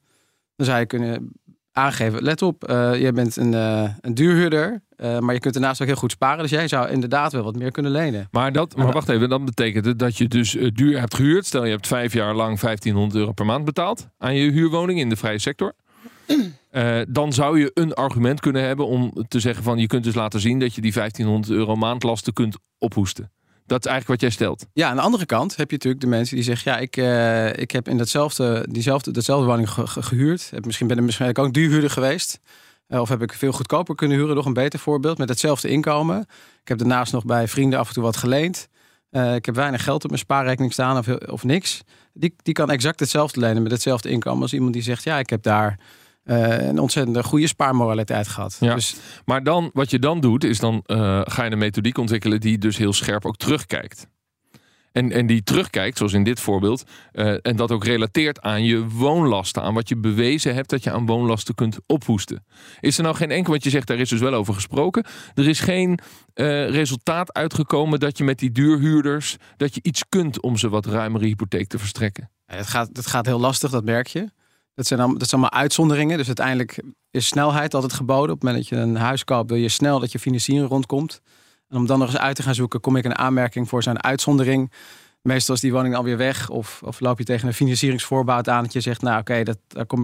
Dan 0.57 0.67
zou 0.67 0.79
je 0.79 0.87
kunnen 0.87 1.33
aangeven, 1.73 2.23
let 2.23 2.43
op, 2.43 2.71
uh, 2.71 3.01
je 3.01 3.13
bent 3.13 3.37
een, 3.37 3.53
uh, 3.53 3.91
een 4.01 4.15
duurhuurder, 4.15 4.83
uh, 4.97 5.19
maar 5.19 5.35
je 5.35 5.41
kunt 5.41 5.55
daarnaast 5.55 5.81
ook 5.81 5.87
heel 5.87 5.97
goed 5.97 6.13
sparen. 6.13 6.43
Dus 6.43 6.51
jij 6.51 6.69
zou 6.69 6.89
inderdaad 6.89 7.33
wel 7.33 7.43
wat 7.43 7.57
meer 7.57 7.71
kunnen 7.71 7.93
lenen. 7.93 8.29
Maar, 8.31 8.53
dat, 8.53 8.77
maar 8.77 8.93
wacht 8.93 9.09
even, 9.09 9.29
dat 9.29 9.45
betekent 9.45 9.99
dat 9.99 10.17
je 10.17 10.29
dus 10.29 10.51
duur 10.73 10.99
hebt 10.99 11.15
gehuurd. 11.15 11.47
Stel 11.47 11.65
je 11.65 11.71
hebt 11.71 11.87
vijf 11.87 12.13
jaar 12.13 12.35
lang 12.35 12.61
1500 12.61 13.21
euro 13.21 13.33
per 13.33 13.47
maand 13.47 13.65
betaald 13.65 14.09
aan 14.19 14.35
je 14.35 14.51
huurwoning 14.51 14.99
in 14.99 15.09
de 15.09 15.17
vrije 15.17 15.39
sector. 15.39 15.75
Uh, 16.73 17.01
dan 17.09 17.33
zou 17.33 17.61
je 17.61 17.71
een 17.75 17.95
argument 17.95 18.41
kunnen 18.41 18.63
hebben 18.63 18.87
om 18.87 19.27
te 19.29 19.41
zeggen 19.41 19.65
van 19.65 19.79
je 19.79 19.87
kunt 19.87 20.05
dus 20.05 20.15
laten 20.15 20.41
zien 20.41 20.59
dat 20.59 20.75
je 20.75 20.81
die 20.81 20.93
1500 20.93 21.53
euro 21.53 21.77
maandlasten 21.77 22.33
kunt 22.33 22.57
ophoesten. 22.79 23.31
Dat 23.67 23.85
is 23.85 23.91
eigenlijk 23.91 24.21
wat 24.21 24.31
jij 24.31 24.31
stelt. 24.31 24.67
Ja, 24.73 24.89
aan 24.89 24.97
de 24.97 25.03
andere 25.03 25.27
kant 25.27 25.57
heb 25.57 25.71
je 25.71 25.77
natuurlijk 25.77 26.03
de 26.03 26.09
mensen 26.09 26.35
die 26.37 26.45
zeggen: 26.45 26.73
ja, 26.73 26.79
ik, 26.79 26.97
uh, 26.97 27.63
ik 27.63 27.71
heb 27.71 27.89
in 27.89 27.97
datzelfde, 27.97 28.67
diezelfde, 28.71 29.11
datzelfde 29.11 29.47
woning 29.47 29.71
ge 29.71 29.87
ge 29.87 30.03
gehuurd. 30.03 30.51
Heb 30.51 30.65
misschien 30.65 30.87
ben 30.87 30.99
ik 30.99 31.05
misschien 31.05 31.37
ook 31.37 31.53
duurhuurder 31.53 31.91
geweest. 31.91 32.41
Uh, 32.89 33.01
of 33.01 33.09
heb 33.09 33.23
ik 33.23 33.33
veel 33.33 33.53
goedkoper 33.53 33.95
kunnen 33.95 34.17
huren? 34.17 34.35
Nog 34.35 34.47
een 34.47 34.53
beter 34.53 34.79
voorbeeld 34.79 35.19
met 35.19 35.29
hetzelfde 35.29 35.69
inkomen. 35.69 36.21
Ik 36.63 36.69
heb 36.69 36.79
daarnaast 36.79 37.13
nog 37.13 37.25
bij 37.25 37.49
vrienden 37.49 37.79
af 37.79 37.89
en 37.89 37.95
toe 37.95 38.03
wat 38.03 38.17
geleend. 38.17 38.69
ik 39.11 39.45
heb 39.47 39.55
weinig 39.55 39.85
geld 39.85 40.03
op 40.03 40.11
mijn 40.11 40.23
spaarrekening 40.23 40.73
staan 40.73 40.99
of, 40.99 41.09
of 41.09 41.45
niks. 41.45 41.81
Die, 42.13 42.35
die 42.43 42.55
kan 42.55 42.71
exact 42.71 43.01
hetzelfde 43.01 43.41
lenen 43.41 43.63
met 43.63 43.73
hetzelfde 43.73 44.09
inkomen 44.09 44.43
als 44.43 44.53
iemand 44.53 44.73
die 44.73 44.83
zegt: 44.83 45.05
ja, 45.05 45.19
ik 45.19 45.31
heb 45.31 45.43
daar 45.43 45.79
uh, 46.31 46.69
een 46.69 46.79
ontzettend 46.79 47.25
goede 47.25 47.47
spaarmoraliteit 47.47 48.29
gehad. 48.29 48.57
Ja. 48.61 48.75
Dus, 48.75 48.97
maar 49.25 49.43
dan, 49.43 49.71
wat 49.73 49.91
je 49.91 49.99
dan 49.99 50.21
doet, 50.21 50.45
is 50.45 50.59
dan 50.59 50.83
uh, 50.87 51.21
ga 51.25 51.45
je 51.45 51.51
een 51.51 51.59
methodiek 51.59 51.99
ontwikkelen 51.99 52.41
die 52.41 52.59
dus 52.59 52.77
heel 52.77 52.93
scherp 52.93 53.27
ook 53.27 53.37
terugkijkt. 53.37 54.07
En, 54.93 55.13
en 55.13 55.27
die 55.27 55.43
terugkijkt, 55.43 55.97
zoals 55.97 56.13
in 56.13 56.25
dit 56.25 56.41
voorbeeld, 56.41 56.85
uh, 57.13 57.37
en 57.43 57.57
dat 57.57 57.71
ook 57.71 57.85
relateert 57.85 58.41
aan 58.41 58.65
je 58.65 58.89
woonlasten, 58.89 59.63
aan 59.63 59.75
wat 59.75 59.89
je 59.89 59.97
bewezen 59.97 60.55
hebt 60.55 60.71
dat 60.71 60.85
je 60.85 60.91
aan 60.91 61.07
woonlasten 61.07 61.55
kunt 61.55 61.79
ophoesten. 61.87 62.45
Is 62.81 62.97
er 62.97 63.03
nou 63.03 63.17
geen 63.17 63.31
enkel, 63.31 63.53
wat 63.53 63.65
je 63.65 63.71
zegt, 63.71 63.87
daar 63.87 63.99
is 63.99 64.09
dus 64.09 64.21
wel 64.21 64.35
over 64.35 64.55
gesproken. 64.55 65.05
Er 65.35 65.49
is 65.49 65.61
geen 65.61 65.99
resultaat 66.71 67.33
uitgekomen 67.33 68.01
dat 68.01 68.19
je 68.19 68.25
met 68.25 68.39
die 68.39 68.53
duurhuurders, 68.53 69.37
dat 69.57 69.75
je 69.75 69.81
iets 69.83 70.05
kunt 70.09 70.41
om 70.41 70.57
ze 70.57 70.69
wat 70.69 70.87
ruimere 70.87 71.27
hypotheek 71.27 71.69
te 71.69 71.79
verstrekken. 71.79 72.31
Het, 72.47 72.67
gaat, 72.67 72.89
het 72.93 73.07
gaat 73.07 73.27
heel 73.27 73.41
lastig, 73.41 73.71
dat 73.71 73.85
merk 73.85 74.07
je. 74.07 74.31
Dat 74.81 74.89
zijn, 74.89 75.01
allemaal, 75.01 75.19
dat 75.19 75.29
zijn 75.29 75.41
allemaal 75.41 75.61
uitzonderingen. 75.61 76.17
Dus 76.17 76.27
uiteindelijk 76.27 76.83
is 77.11 77.27
snelheid 77.27 77.75
altijd 77.75 77.93
geboden. 77.93 78.35
Op 78.35 78.41
het 78.41 78.43
moment 78.43 78.69
dat 78.69 78.79
je 78.79 78.85
een 78.85 78.97
huis 78.97 79.25
koopt, 79.25 79.51
wil 79.51 79.59
je 79.59 79.69
snel 79.69 80.01
dat 80.01 80.13
je 80.13 80.19
financiering 80.19 80.69
rondkomt. 80.69 81.21
En 81.69 81.77
om 81.77 81.87
dan 81.87 81.99
nog 81.99 82.09
eens 82.09 82.19
uit 82.19 82.37
te 82.37 82.43
gaan 82.43 82.55
zoeken, 82.55 82.81
kom 82.81 82.97
ik 82.97 83.05
een 83.05 83.19
aanmerking 83.19 83.69
voor 83.69 83.83
zo'n 83.83 84.03
uitzondering. 84.03 84.73
Meestal 85.23 85.55
is 85.55 85.61
die 85.61 85.73
woning 85.73 85.95
alweer 85.95 86.17
weg. 86.17 86.49
Of, 86.49 86.81
of 86.85 87.01
loop 87.01 87.19
je 87.19 87.25
tegen 87.25 87.49
een 87.49 87.55
financieringsvoorbaat 87.55 88.49
aan 88.49 88.63
dat 88.63 88.73
je 88.73 88.81
zegt, 88.81 89.03
nou 89.03 89.21
oké, 89.21 89.33
okay, 89.33 89.45
dat, 89.45 89.59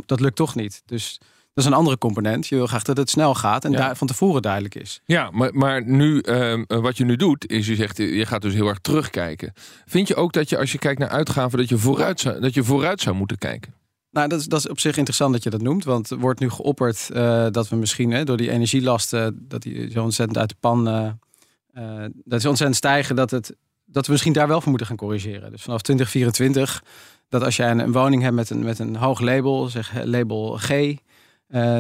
dat 0.07 0.21
lukt 0.21 0.37
toch 0.37 0.55
niet. 0.55 0.83
Dus 0.87 1.19
dat 1.55 1.65
is 1.65 1.71
een 1.71 1.77
andere 1.77 1.99
component. 1.99 2.47
Je 2.47 2.57
wil 2.57 2.67
graag 2.67 2.83
dat 2.83 2.97
het 2.97 3.11
snel 3.11 3.35
gaat 3.35 3.65
en 3.65 3.71
ja. 3.71 3.79
daar 3.79 3.97
van 3.97 4.07
tevoren 4.07 4.43
duidelijk 4.43 4.75
is. 4.75 5.01
Ja, 5.05 5.31
maar, 5.31 5.55
maar 5.55 5.87
nu, 5.87 6.23
uh, 6.23 6.63
wat 6.67 6.97
je 6.97 7.05
nu 7.05 7.17
doet, 7.17 7.51
is 7.51 7.67
je 7.67 7.75
zegt, 7.75 7.97
je 7.97 8.27
gaat 8.27 8.43
dus 8.43 8.55
heel 8.55 8.69
erg 8.69 8.79
terugkijken. 8.79 9.53
Vind 9.87 10.09
je 10.09 10.15
ook 10.15 10.33
dat 10.33 10.49
je 10.49 10.59
als 10.59 10.73
je 10.73 10.79
kijkt 10.79 11.01
naar 11.01 11.09
uitgaven, 11.09 11.59
dat 11.59 11.69
je 11.69 11.79
vooruit 11.79 12.21
zou, 12.21 12.41
dat 12.41 12.55
je 12.55 12.65
vooruit 12.65 13.01
zou 13.01 13.17
moeten 13.17 13.39
kijken? 13.39 13.75
Nou, 14.17 14.29
dat 14.29 14.41
is, 14.41 14.47
dat 14.47 14.59
is 14.59 14.69
op 14.69 14.81
zich 14.81 14.97
interessant 14.97 15.33
dat 15.33 15.43
je 15.43 15.51
dat 15.51 15.63
noemt. 15.63 15.85
Want 15.85 16.11
er 16.11 16.19
wordt 16.19 16.41
nu 16.41 16.51
geopperd 16.51 17.09
uh, 17.13 17.47
dat 17.51 17.69
we 17.69 17.77
misschien 17.77 18.11
hè, 18.11 18.25
door 18.25 18.37
die 18.37 18.51
energielasten, 18.51 19.47
dat 19.49 19.63
die 19.63 19.91
zo 19.91 20.03
ontzettend 20.03 20.39
uit 20.39 20.49
de 20.49 20.55
pan, 20.61 20.89
uh, 20.89 22.05
dat 22.25 22.39
is 22.39 22.47
ontzettend 22.47 22.77
stijgen, 22.77 23.17
dat, 23.17 23.31
het, 23.31 23.57
dat 23.85 24.07
we 24.07 24.13
misschien 24.13 24.33
daar 24.33 24.49
wel 24.49 24.61
voor 24.61 24.69
moeten 24.69 24.87
gaan 24.87 24.97
corrigeren. 24.97 25.51
Dus 25.51 25.63
vanaf 25.63 25.83
2024 25.83 26.83
dat 27.29 27.43
als 27.43 27.57
jij 27.57 27.71
een, 27.71 27.93
woning 27.93 28.23
hebt 28.23 28.35
met 28.35 28.51
een, 28.51 28.65
met 28.65 28.79
een 28.79 28.97
hoog 28.97 29.21
label, 29.21 29.69
zeg 29.69 29.95
eh, 29.95 30.05
label 30.05 30.57
G, 30.61 30.69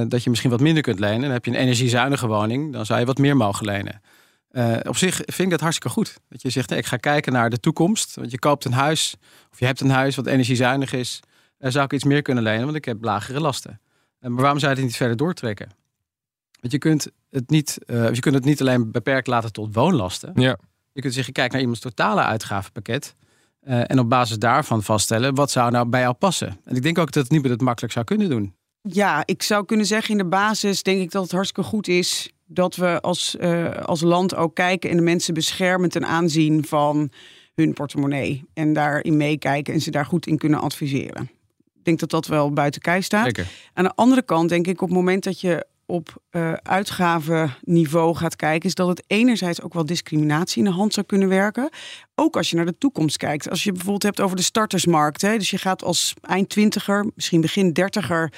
dat 0.08 0.22
je 0.22 0.30
misschien 0.30 0.50
wat 0.50 0.60
minder 0.60 0.82
kunt 0.82 0.98
lenen. 0.98 1.20
Dan 1.20 1.30
heb 1.30 1.44
je 1.44 1.50
een 1.50 1.56
energiezuinige 1.56 2.26
woning, 2.26 2.72
dan 2.72 2.86
zou 2.86 3.00
je 3.00 3.06
wat 3.06 3.18
meer 3.18 3.36
mogen 3.36 3.66
lenen. 3.66 4.00
Op 4.88 4.96
zich 4.96 5.14
vind 5.14 5.40
ik 5.40 5.50
dat 5.50 5.60
hartstikke 5.60 5.94
goed. 5.94 6.18
Dat 6.28 6.42
je 6.42 6.50
zegt, 6.50 6.70
ik 6.70 6.86
ga 6.86 6.96
kijken 6.96 7.32
naar 7.32 7.50
de 7.50 7.60
toekomst. 7.60 8.14
Want 8.14 8.30
je 8.30 8.38
koopt 8.38 8.64
een 8.64 8.72
huis, 8.72 9.16
of 9.52 9.58
je 9.58 9.66
hebt 9.66 9.80
een 9.80 9.90
huis 9.90 10.16
wat 10.16 10.26
energiezuinig 10.26 10.92
is. 10.92 11.20
Uh, 11.58 11.70
zou 11.70 11.84
ik 11.84 11.92
iets 11.92 12.04
meer 12.04 12.22
kunnen 12.22 12.42
lenen, 12.42 12.64
want 12.64 12.76
ik 12.76 12.84
heb 12.84 13.04
lagere 13.04 13.40
lasten. 13.40 13.80
Uh, 14.20 14.30
maar 14.30 14.40
waarom 14.40 14.58
zou 14.58 14.70
je 14.72 14.76
het 14.78 14.86
niet 14.86 14.96
verder 14.96 15.16
doortrekken? 15.16 15.68
Want 16.60 16.72
je 16.72 16.78
kunt 16.78 17.08
het 17.30 17.50
niet, 17.50 17.78
je 17.86 18.20
kunt 18.20 18.34
het 18.34 18.44
niet 18.44 18.60
alleen 18.60 18.90
beperkt 18.90 19.26
laten 19.26 19.52
tot 19.52 19.74
woonlasten. 19.74 20.32
Ja. 20.34 20.58
Je 20.92 21.00
kunt 21.00 21.14
zeggen, 21.14 21.32
kijk 21.32 21.52
naar 21.52 21.60
iemands 21.60 21.80
totale 21.80 22.22
uitgavenpakket. 22.22 23.14
en 23.60 23.98
op 23.98 24.08
basis 24.08 24.38
daarvan 24.38 24.82
vaststellen, 24.82 25.34
wat 25.34 25.50
zou 25.50 25.70
nou 25.70 25.88
bij 25.88 26.00
jou 26.00 26.14
passen? 26.14 26.60
En 26.64 26.76
ik 26.76 26.82
denk 26.82 26.98
ook 26.98 27.12
dat 27.12 27.22
het 27.22 27.32
niet 27.32 27.48
het 27.48 27.60
makkelijk 27.60 27.92
zou 27.92 28.04
kunnen 28.04 28.28
doen. 28.28 28.54
Ja, 28.88 29.22
ik 29.24 29.42
zou 29.42 29.64
kunnen 29.64 29.86
zeggen 29.86 30.10
in 30.10 30.18
de 30.18 30.28
basis 30.28 30.82
denk 30.82 31.00
ik 31.00 31.10
dat 31.10 31.22
het 31.22 31.32
hartstikke 31.32 31.68
goed 31.68 31.88
is 31.88 32.30
dat 32.46 32.76
we 32.76 33.00
als, 33.00 33.36
uh, 33.40 33.70
als 33.70 34.00
land 34.00 34.34
ook 34.34 34.54
kijken 34.54 34.90
en 34.90 34.96
de 34.96 35.02
mensen 35.02 35.34
beschermen 35.34 35.88
ten 35.88 36.06
aanzien 36.06 36.64
van 36.64 37.10
hun 37.54 37.72
portemonnee. 37.72 38.44
En 38.54 38.72
daarin 38.72 39.16
meekijken 39.16 39.74
en 39.74 39.80
ze 39.80 39.90
daar 39.90 40.06
goed 40.06 40.26
in 40.26 40.38
kunnen 40.38 40.60
adviseren. 40.60 41.30
Ik 41.86 41.98
denk 41.98 42.10
dat 42.10 42.22
dat 42.22 42.34
wel 42.34 42.52
buiten 42.52 42.80
kijf 42.80 43.04
staat. 43.04 43.38
Aan 43.72 43.84
de 43.84 43.94
andere 43.94 44.22
kant 44.22 44.48
denk 44.48 44.66
ik 44.66 44.82
op 44.82 44.88
het 44.88 44.96
moment 44.96 45.24
dat 45.24 45.40
je 45.40 45.66
op 45.86 46.22
uh, 46.30 46.52
uitgavenniveau 46.52 48.14
gaat 48.14 48.36
kijken, 48.36 48.68
is 48.68 48.74
dat 48.74 48.88
het 48.88 49.04
enerzijds 49.06 49.62
ook 49.62 49.74
wel 49.74 49.86
discriminatie 49.86 50.58
in 50.58 50.70
de 50.70 50.76
hand 50.76 50.94
zou 50.94 51.06
kunnen 51.06 51.28
werken. 51.28 51.70
Ook 52.14 52.36
als 52.36 52.50
je 52.50 52.56
naar 52.56 52.66
de 52.66 52.78
toekomst 52.78 53.16
kijkt. 53.16 53.50
Als 53.50 53.64
je 53.64 53.72
bijvoorbeeld 53.72 54.02
hebt 54.02 54.20
over 54.20 54.36
de 54.36 54.42
startersmarkt. 54.42 55.22
Hè, 55.22 55.38
dus 55.38 55.50
je 55.50 55.58
gaat 55.58 55.84
als 55.84 56.14
eind 56.20 56.48
twintiger, 56.48 57.10
misschien 57.14 57.40
begin 57.40 57.72
dertiger, 57.72 58.32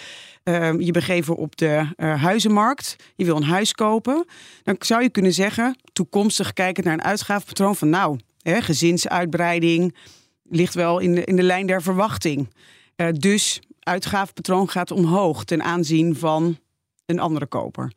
uh, 0.45 0.73
je 0.79 0.93
begeven 0.93 1.37
op 1.37 1.57
de 1.57 1.87
uh, 1.97 2.23
huizenmarkt. 2.23 2.97
Je 3.17 3.25
wil 3.25 3.37
een 3.37 3.43
huis 3.43 3.73
kopen. 3.73 4.25
Dan 4.63 4.77
zou 4.79 5.03
je 5.03 5.11
kunnen 5.11 5.33
zeggen, 5.33 5.77
toekomstig 5.93 6.53
kijkend 6.53 6.87
naar 6.87 6.95
een 6.95 7.05
uitgavenpatroon 7.05 7.77
van 7.77 7.89
nou, 7.89 8.19
hè, 8.43 8.63
gezinsuitbreiding 8.63 9.95
ligt 10.51 10.75
wel 10.75 10.99
in 10.99 11.15
de, 11.15 11.25
in 11.25 11.37
de 11.37 11.43
lijn 11.43 11.67
der 11.67 11.83
verwachting. 11.83 12.49
Uh, 13.01 13.09
dus 13.13 13.61
uitgavenpatroon 13.81 14.69
gaat 14.69 14.91
omhoog 14.91 15.45
ten 15.45 15.63
aanzien 15.63 16.17
van 16.17 16.59
een 17.07 17.19
andere 17.19 17.47
koper. 17.47 17.93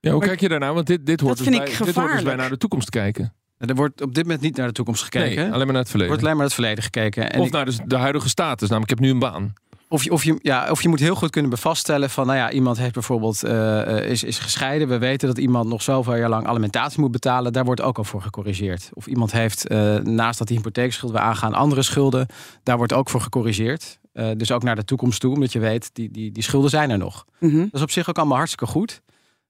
Ja, 0.00 0.12
hoe 0.12 0.20
kijk 0.20 0.40
je 0.40 0.48
daarnaar? 0.48 0.74
Want 0.74 0.86
dit, 0.86 1.06
dit, 1.06 1.20
hoort, 1.20 1.38
dus 1.38 1.48
bij, 1.48 1.58
dit 1.64 1.94
hoort 1.94 2.12
dus 2.12 2.22
bij 2.22 2.34
naar 2.34 2.48
de 2.48 2.56
toekomst 2.56 2.90
kijken. 2.90 3.34
Er 3.58 3.74
wordt 3.74 4.02
op 4.02 4.14
dit 4.14 4.24
moment 4.24 4.42
niet 4.42 4.56
naar 4.56 4.66
de 4.66 4.72
toekomst 4.72 5.02
gekeken. 5.02 5.42
Nee, 5.42 5.52
alleen 5.52 5.64
maar 5.64 5.66
naar 5.66 5.82
het 5.82 5.90
verleden. 5.90 6.14
Er 6.14 6.20
wordt 6.20 6.22
alleen 6.22 6.36
maar 6.36 6.36
naar 6.36 6.44
het 6.44 6.54
verleden 6.54 6.84
gekeken. 6.84 7.32
En 7.32 7.40
of 7.40 7.46
ik... 7.46 7.52
naar 7.52 7.64
de, 7.64 7.76
de, 7.86 7.96
huidige 7.96 8.28
status. 8.28 8.68
Namelijk, 8.68 8.92
ik 8.92 8.98
heb 8.98 9.06
nu 9.06 9.12
een 9.12 9.18
baan. 9.18 9.54
Of 9.88 10.04
je, 10.04 10.10
of, 10.10 10.24
je, 10.24 10.38
ja, 10.42 10.70
of 10.70 10.82
je 10.82 10.88
moet 10.88 11.00
heel 11.00 11.14
goed 11.14 11.30
kunnen 11.30 11.50
bevaststellen 11.50 12.10
van, 12.10 12.26
nou 12.26 12.38
ja, 12.38 12.50
iemand 12.50 12.78
heeft 12.78 12.92
bijvoorbeeld 12.92 13.44
uh, 13.44 14.10
is, 14.10 14.24
is 14.24 14.38
gescheiden. 14.38 14.88
We 14.88 14.98
weten 14.98 15.28
dat 15.28 15.38
iemand 15.38 15.68
nog 15.68 15.82
zoveel 15.82 16.16
jaar 16.16 16.28
lang 16.28 16.46
alimentatie 16.46 17.00
moet 17.00 17.10
betalen. 17.10 17.52
Daar 17.52 17.64
wordt 17.64 17.80
ook 17.80 17.98
al 17.98 18.04
voor 18.04 18.22
gecorrigeerd. 18.22 18.90
Of 18.92 19.06
iemand 19.06 19.32
heeft, 19.32 19.70
uh, 19.70 19.96
naast 19.96 20.38
dat 20.38 20.46
die 20.46 20.56
hypotheekschuld 20.56 21.12
weer 21.12 21.20
aangaan, 21.20 21.54
andere 21.54 21.82
schulden. 21.82 22.26
Daar 22.62 22.76
wordt 22.76 22.92
ook 22.92 23.10
voor 23.10 23.20
gecorrigeerd. 23.20 23.98
Uh, 24.18 24.30
dus 24.36 24.52
ook 24.52 24.62
naar 24.62 24.76
de 24.76 24.84
toekomst 24.84 25.20
toe, 25.20 25.34
omdat 25.34 25.52
je 25.52 25.58
weet, 25.58 25.90
die, 25.92 26.10
die, 26.10 26.32
die 26.32 26.42
schulden 26.42 26.70
zijn 26.70 26.90
er 26.90 26.98
nog. 26.98 27.24
Mm 27.38 27.50
-hmm. 27.50 27.60
Dat 27.64 27.74
is 27.74 27.82
op 27.82 27.90
zich 27.90 28.08
ook 28.08 28.16
allemaal 28.16 28.36
hartstikke 28.36 28.66
goed. 28.66 29.02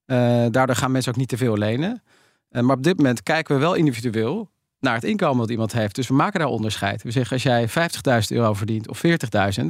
daardoor 0.06 0.74
gaan 0.74 0.90
mensen 0.90 1.12
ook 1.12 1.18
niet 1.18 1.28
te 1.28 1.36
veel 1.36 1.56
lenen. 1.56 2.02
maar 2.50 2.76
op 2.76 2.82
dit 2.82 2.96
moment 2.96 3.22
kijken 3.22 3.54
we 3.54 3.60
wel 3.60 3.74
individueel 3.74 4.50
naar 4.80 4.94
het 4.94 5.04
inkomen 5.04 5.38
dat 5.38 5.50
iemand 5.50 5.72
heeft. 5.72 5.94
Dus 5.94 6.08
we 6.08 6.14
maken 6.14 6.40
daar 6.40 6.48
onderscheid. 6.48 7.02
We 7.02 7.10
zeggen, 7.10 7.32
als 7.32 7.42
jij 7.42 7.68
50.000 7.68 8.36
euro 8.36 8.54
verdient 8.54 8.88
of 8.88 9.02
40.000 9.06 9.66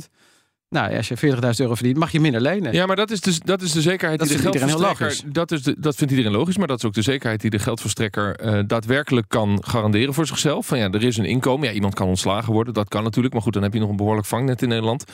nou, 0.69 0.97
als 0.97 1.09
je 1.09 1.17
40.000 1.17 1.23
euro 1.57 1.75
verdient, 1.75 1.99
mag 1.99 2.13
je 2.13 2.21
minder 2.21 2.41
lenen. 2.41 2.73
Ja, 2.73 2.87
maar 2.87 2.97
dat 2.97 3.11
is, 3.11 3.21
dus, 3.21 3.41
dat 3.41 3.63
is 3.63 3.73
de 3.73 3.81
zekerheid 3.81 4.19
dat 4.19 4.29
die 4.29 4.37
de 4.37 4.43
geldverstrekker... 4.43 5.33
Dat, 5.33 5.53
is 5.53 5.63
de, 5.63 5.75
dat 5.79 5.97
vindt 5.97 6.13
iedereen 6.13 6.39
logisch, 6.39 6.57
maar 6.57 6.67
dat 6.67 6.79
is 6.79 6.85
ook 6.85 6.95
de 6.95 7.03
zekerheid 7.03 7.41
die 7.41 7.51
de 7.51 7.59
geldverstrekker 7.59 8.45
uh, 8.45 8.61
daadwerkelijk 8.67 9.29
kan 9.29 9.63
garanderen 9.67 10.15
voor 10.15 10.27
zichzelf. 10.27 10.67
Van 10.67 10.79
ja, 10.79 10.91
er 10.91 11.03
is 11.03 11.17
een 11.17 11.25
inkomen. 11.25 11.69
Ja, 11.69 11.75
iemand 11.75 11.95
kan 11.95 12.09
ontslagen 12.09 12.53
worden, 12.53 12.75
dat 12.75 12.89
kan 12.89 13.03
natuurlijk. 13.03 13.35
Maar 13.35 13.43
goed, 13.43 13.53
dan 13.53 13.63
heb 13.63 13.73
je 13.73 13.81
nog 13.81 13.89
een 13.89 13.97
behoorlijk 13.97 14.27
vangnet 14.27 14.63
in 14.63 14.69
Nederland. 14.69 15.05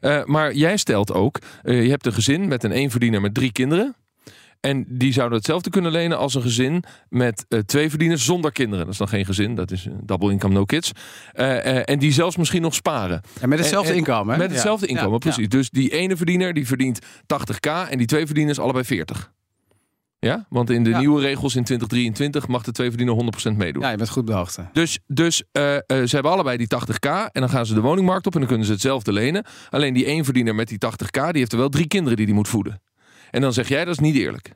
Uh, 0.00 0.24
maar 0.24 0.54
jij 0.54 0.76
stelt 0.76 1.12
ook, 1.12 1.38
uh, 1.62 1.82
je 1.82 1.90
hebt 1.90 2.06
een 2.06 2.12
gezin 2.12 2.48
met 2.48 2.64
een 2.64 2.72
eenverdiener 2.72 3.20
met 3.20 3.34
drie 3.34 3.52
kinderen. 3.52 3.94
En 4.62 4.84
die 4.88 5.12
zouden 5.12 5.38
hetzelfde 5.38 5.70
kunnen 5.70 5.92
lenen 5.92 6.18
als 6.18 6.34
een 6.34 6.42
gezin 6.42 6.84
met 7.08 7.44
uh, 7.48 7.58
twee 7.58 7.90
verdieners 7.90 8.24
zonder 8.24 8.52
kinderen. 8.52 8.84
Dat 8.84 8.92
is 8.92 8.98
dan 8.98 9.08
geen 9.08 9.24
gezin, 9.24 9.54
dat 9.54 9.70
is 9.70 9.86
double 10.02 10.30
income 10.30 10.54
no 10.54 10.64
kids. 10.64 10.92
Uh, 11.34 11.46
uh, 11.46 11.88
en 11.88 11.98
die 11.98 12.12
zelfs 12.12 12.36
misschien 12.36 12.62
nog 12.62 12.74
sparen. 12.74 13.20
En 13.40 13.48
met 13.48 13.58
hetzelfde 13.58 13.88
en, 13.88 13.94
en 13.94 13.98
inkomen. 13.98 14.34
Hè? 14.34 14.40
Met 14.40 14.50
hetzelfde 14.50 14.86
ja. 14.86 14.92
inkomen, 14.92 15.12
ja. 15.12 15.18
precies. 15.18 15.48
Dus 15.48 15.70
die 15.70 15.90
ene 15.90 16.16
verdiener 16.16 16.54
die 16.54 16.66
verdient 16.66 16.98
80k 17.22 17.90
en 17.90 17.98
die 17.98 18.06
twee 18.06 18.26
verdieners 18.26 18.58
allebei 18.58 18.84
40. 18.84 19.32
Ja, 20.26 20.46
want 20.48 20.70
in 20.70 20.84
de 20.84 20.90
Ja. 20.90 20.98
nieuwe 20.98 21.20
regels 21.20 21.56
in 21.56 21.64
2023 21.64 22.48
mag 22.48 22.62
de 22.62 22.72
twee 22.72 22.88
verdiener 22.88 23.14
100% 23.14 23.56
meedoen. 23.56 23.82
Ja, 23.82 23.90
je 23.90 23.96
bent 23.96 24.08
goed 24.08 24.28
hoogte. 24.28 24.68
Dus, 24.72 24.98
dus 25.06 25.42
eh, 25.52 25.74
eh, 25.74 25.82
ze 25.86 26.08
hebben 26.08 26.32
allebei 26.32 26.56
die 26.56 26.66
80k 26.66 27.08
en 27.32 27.40
dan 27.40 27.48
gaan 27.48 27.66
ze 27.66 27.74
de 27.74 27.80
woningmarkt 27.80 28.26
op 28.26 28.32
en 28.32 28.38
dan 28.38 28.48
kunnen 28.48 28.66
ze 28.66 28.72
hetzelfde 28.72 29.12
lenen. 29.12 29.44
Alleen 29.70 29.94
die 29.94 30.04
één 30.04 30.24
verdiener 30.24 30.54
met 30.54 30.68
die 30.68 30.78
80k, 30.78 31.20
die 31.30 31.38
heeft 31.38 31.52
er 31.52 31.58
wel 31.58 31.68
drie 31.68 31.86
kinderen 31.86 32.16
die 32.16 32.26
die 32.26 32.34
moet 32.34 32.48
voeden. 32.48 32.80
En 33.32 33.40
dan 33.40 33.52
zeg 33.52 33.68
jij 33.68 33.84
dat 33.84 33.94
is 33.94 34.00
niet 34.00 34.16
eerlijk. 34.16 34.52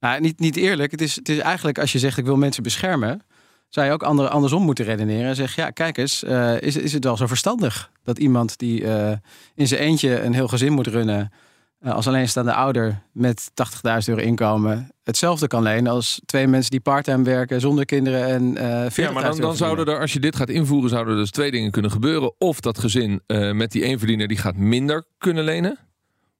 Nou, 0.00 0.20
niet, 0.20 0.38
niet 0.38 0.56
eerlijk. 0.56 0.90
Het 0.90 1.00
is, 1.00 1.16
het 1.16 1.28
is 1.28 1.38
eigenlijk 1.38 1.78
als 1.78 1.92
je 1.92 1.98
zegt 1.98 2.18
ik 2.18 2.24
wil 2.24 2.36
mensen 2.36 2.62
beschermen, 2.62 3.22
zou 3.68 3.86
je 3.86 3.92
ook 3.92 4.02
ander, 4.02 4.28
andersom 4.28 4.62
moeten 4.62 4.84
redeneren. 4.84 5.28
En 5.28 5.36
zeggen, 5.36 5.62
ja, 5.62 5.70
kijk 5.70 5.98
eens, 5.98 6.22
eh, 6.22 6.60
is, 6.60 6.76
is 6.76 6.92
het 6.92 7.04
wel 7.04 7.16
zo 7.16 7.26
verstandig 7.26 7.90
dat 8.02 8.18
iemand 8.18 8.58
die 8.58 8.86
eh, 8.86 9.12
in 9.54 9.68
zijn 9.68 9.80
eentje 9.80 10.22
een 10.22 10.34
heel 10.34 10.48
gezin 10.48 10.72
moet 10.72 10.86
runnen, 10.86 11.32
eh, 11.78 11.92
als 11.92 12.06
alleenstaande 12.06 12.52
ouder 12.52 13.02
met 13.12 13.50
80.000 13.54 14.08
euro 14.08 14.20
inkomen, 14.20 14.88
hetzelfde 15.02 15.46
kan 15.46 15.62
lenen 15.62 15.92
als 15.92 16.20
twee 16.26 16.46
mensen 16.46 16.70
die 16.70 16.80
parttime 16.80 17.24
werken 17.24 17.60
zonder 17.60 17.84
kinderen 17.84 18.26
en 18.26 18.56
eh 18.56 18.90
40.000 18.90 18.94
Ja, 18.94 19.10
maar 19.10 19.22
dan, 19.22 19.40
dan 19.40 19.56
zouden 19.56 19.86
er, 19.86 20.00
als 20.00 20.12
je 20.12 20.20
dit 20.20 20.36
gaat 20.36 20.48
invoeren, 20.48 20.90
zouden 20.90 21.14
er 21.14 21.20
dus 21.20 21.30
twee 21.30 21.50
dingen 21.50 21.70
kunnen 21.70 21.90
gebeuren. 21.90 22.34
Of 22.38 22.60
dat 22.60 22.78
gezin 22.78 23.22
met 23.52 23.72
die 23.72 23.82
eenverdiener 23.82 24.28
die 24.28 24.38
gaat 24.38 24.56
minder 24.56 25.04
kunnen 25.18 25.44
lenen. 25.44 25.78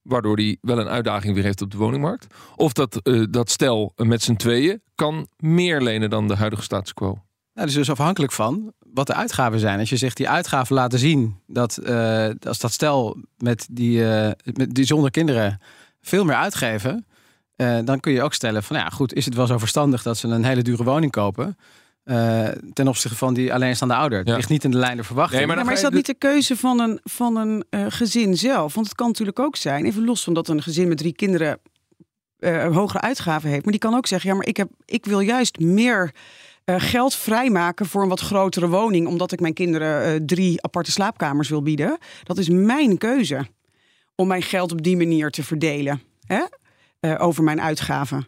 Waardoor 0.02 0.36
die 0.36 0.58
wel 0.60 0.78
een 0.78 0.88
uitdaging 0.88 1.34
weer 1.34 1.44
heeft 1.44 1.62
op 1.62 1.70
de 1.70 1.76
woningmarkt. 1.76 2.26
Of 2.56 2.72
dat, 2.72 2.96
eh, 2.96 3.22
dat 3.30 3.50
stel 3.50 3.92
met 3.96 4.22
z'n 4.22 4.36
tweeën 4.36 4.82
kan 4.94 5.26
meer 5.36 5.80
lenen 5.80 6.10
dan 6.10 6.28
de 6.28 6.36
huidige 6.36 6.62
status 6.62 6.94
quo. 6.94 7.06
Nou, 7.06 7.66
dat 7.66 7.68
is 7.68 7.74
dus 7.74 7.90
afhankelijk 7.90 8.32
van 8.32 8.72
wat 8.78 9.06
de 9.06 9.14
uitgaven 9.14 9.58
zijn. 9.58 9.78
Als 9.78 9.90
je 9.90 9.96
zegt 9.96 10.16
die 10.16 10.28
uitgaven 10.28 10.74
laten 10.74 10.98
zien 10.98 11.36
dat 11.46 11.76
eh, 11.76 12.28
als 12.40 12.58
dat 12.58 12.72
stel 12.72 13.16
met 13.38 13.66
die, 13.70 14.10
eh, 14.10 14.30
met 14.52 14.74
die 14.74 14.84
zonder 14.84 15.10
kinderen 15.10 15.60
veel 16.00 16.24
meer 16.24 16.34
uitgeven, 16.34 17.06
eh, 17.56 17.78
dan 17.84 18.00
kun 18.00 18.12
je 18.12 18.22
ook 18.22 18.34
stellen 18.34 18.62
van 18.62 18.76
ja, 18.76 18.88
goed, 18.88 19.14
is 19.14 19.24
het 19.24 19.34
wel 19.34 19.46
zo 19.46 19.58
verstandig 19.58 20.02
dat 20.02 20.18
ze 20.18 20.28
een 20.28 20.44
hele 20.44 20.62
dure 20.62 20.84
woning 20.84 21.12
kopen? 21.12 21.56
Eh, 22.04 22.48
ten 22.72 22.88
opzichte 22.88 23.16
van 23.16 23.34
die 23.34 23.54
alleenstaande 23.54 23.94
ouder. 23.94 24.18
Het 24.18 24.28
Ja. 24.28 24.36
ligt 24.36 24.48
niet 24.48 24.64
in 24.64 24.70
de 24.70 24.76
lijn 24.76 24.96
der 24.96 25.04
verwachting. 25.04 25.46
Nee, 25.46 25.56
maar 25.56 25.64
Ja, 25.64 25.70
is 25.72 25.80
dat 25.80 25.92
niet 25.92 26.06
de 26.06 26.14
keuze 26.14 26.56
van 26.56 26.80
een, 26.80 27.00
van 27.04 27.36
een 27.36 27.64
eh, 27.70 27.86
gezin 27.88 28.36
zelf? 28.36 28.74
Want 28.74 28.86
het 28.86 28.96
kan 28.96 29.06
natuurlijk 29.06 29.38
ook 29.38 29.56
zijn, 29.56 29.84
even 29.84 30.04
los 30.04 30.24
van 30.24 30.34
dat 30.34 30.48
een 30.48 30.62
gezin 30.62 30.88
met 30.88 30.98
drie 30.98 31.12
kinderen 31.14 31.58
eh, 32.38 32.74
hogere 32.74 33.00
uitgaven 33.00 33.48
heeft. 33.50 33.62
Maar 33.62 33.72
die 33.72 33.80
kan 33.80 33.94
ook 33.94 34.06
zeggen, 34.06 34.30
ja, 34.30 34.36
maar 34.36 34.46
ik, 34.46 34.56
heb, 34.56 34.68
ik 34.84 35.04
wil 35.04 35.20
juist 35.20 35.58
meer 35.58 36.14
eh, 36.64 36.74
geld 36.78 37.14
vrijmaken 37.14 37.86
voor 37.86 38.02
een 38.02 38.08
wat 38.08 38.20
grotere 38.20 38.68
woning. 38.68 39.06
Omdat 39.06 39.32
ik 39.32 39.40
mijn 39.40 39.54
kinderen 39.54 40.04
eh, 40.04 40.20
drie 40.26 40.62
aparte 40.62 40.90
slaapkamers 40.90 41.48
wil 41.48 41.62
bieden. 41.62 41.98
Dat 42.22 42.38
is 42.38 42.48
mijn 42.48 42.98
keuze 42.98 43.46
om 44.14 44.26
mijn 44.28 44.42
geld 44.42 44.72
op 44.72 44.82
die 44.82 44.96
manier 44.96 45.30
te 45.30 45.42
verdelen. 45.44 46.02
Hè? 46.26 46.40
eh, 47.00 47.14
over 47.18 47.42
mijn 47.44 47.60
uitgaven. 47.60 48.26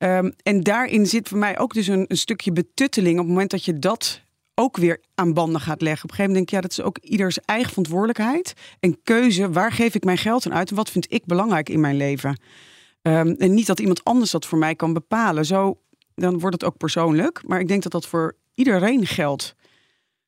Ehm, 0.00 0.30
en 0.42 0.60
daarin 0.60 1.06
zit 1.06 1.28
voor 1.28 1.38
mij 1.38 1.58
ook 1.58 1.74
dus 1.74 1.86
een, 1.86 2.04
een 2.08 2.16
stukje 2.16 2.52
betutteling. 2.52 3.14
Op 3.14 3.24
het 3.24 3.28
moment 3.28 3.50
dat 3.50 3.64
je 3.64 3.78
dat 3.78 4.22
ook 4.54 4.76
weer 4.76 5.00
aan 5.14 5.34
banden 5.34 5.60
gaat 5.60 5.80
leggen. 5.80 6.04
Op 6.04 6.10
een 6.10 6.16
gegeven 6.16 6.32
moment 6.32 6.34
denk 6.34 6.48
ik, 6.48 6.54
ja, 6.54 6.60
dat 6.60 6.70
is 6.70 6.80
ook 6.80 7.10
ieders 7.10 7.40
eigen 7.40 7.68
verantwoordelijkheid. 7.68 8.54
En 8.80 9.02
keuze, 9.02 9.50
waar 9.50 9.72
geef 9.72 9.94
ik 9.94 10.04
mijn 10.04 10.18
geld 10.18 10.46
aan 10.46 10.54
uit? 10.54 10.70
En 10.70 10.76
wat 10.76 10.90
vind 10.90 11.12
ik 11.12 11.24
belangrijk 11.26 11.68
in 11.68 11.80
mijn 11.80 11.96
leven? 11.96 12.40
Ehm, 13.02 13.28
en 13.28 13.54
niet 13.54 13.66
dat 13.66 13.80
iemand 13.80 14.04
anders 14.04 14.30
dat 14.30 14.46
voor 14.46 14.58
mij 14.58 14.74
kan 14.74 14.92
bepalen. 14.92 15.46
Zo, 15.46 15.80
dan 16.14 16.38
wordt 16.38 16.60
het 16.60 16.64
ook 16.64 16.76
persoonlijk. 16.76 17.42
Maar 17.46 17.60
ik 17.60 17.68
denk 17.68 17.82
dat 17.82 17.92
dat 17.92 18.06
voor 18.06 18.36
iedereen 18.54 19.06
geldt. 19.06 19.54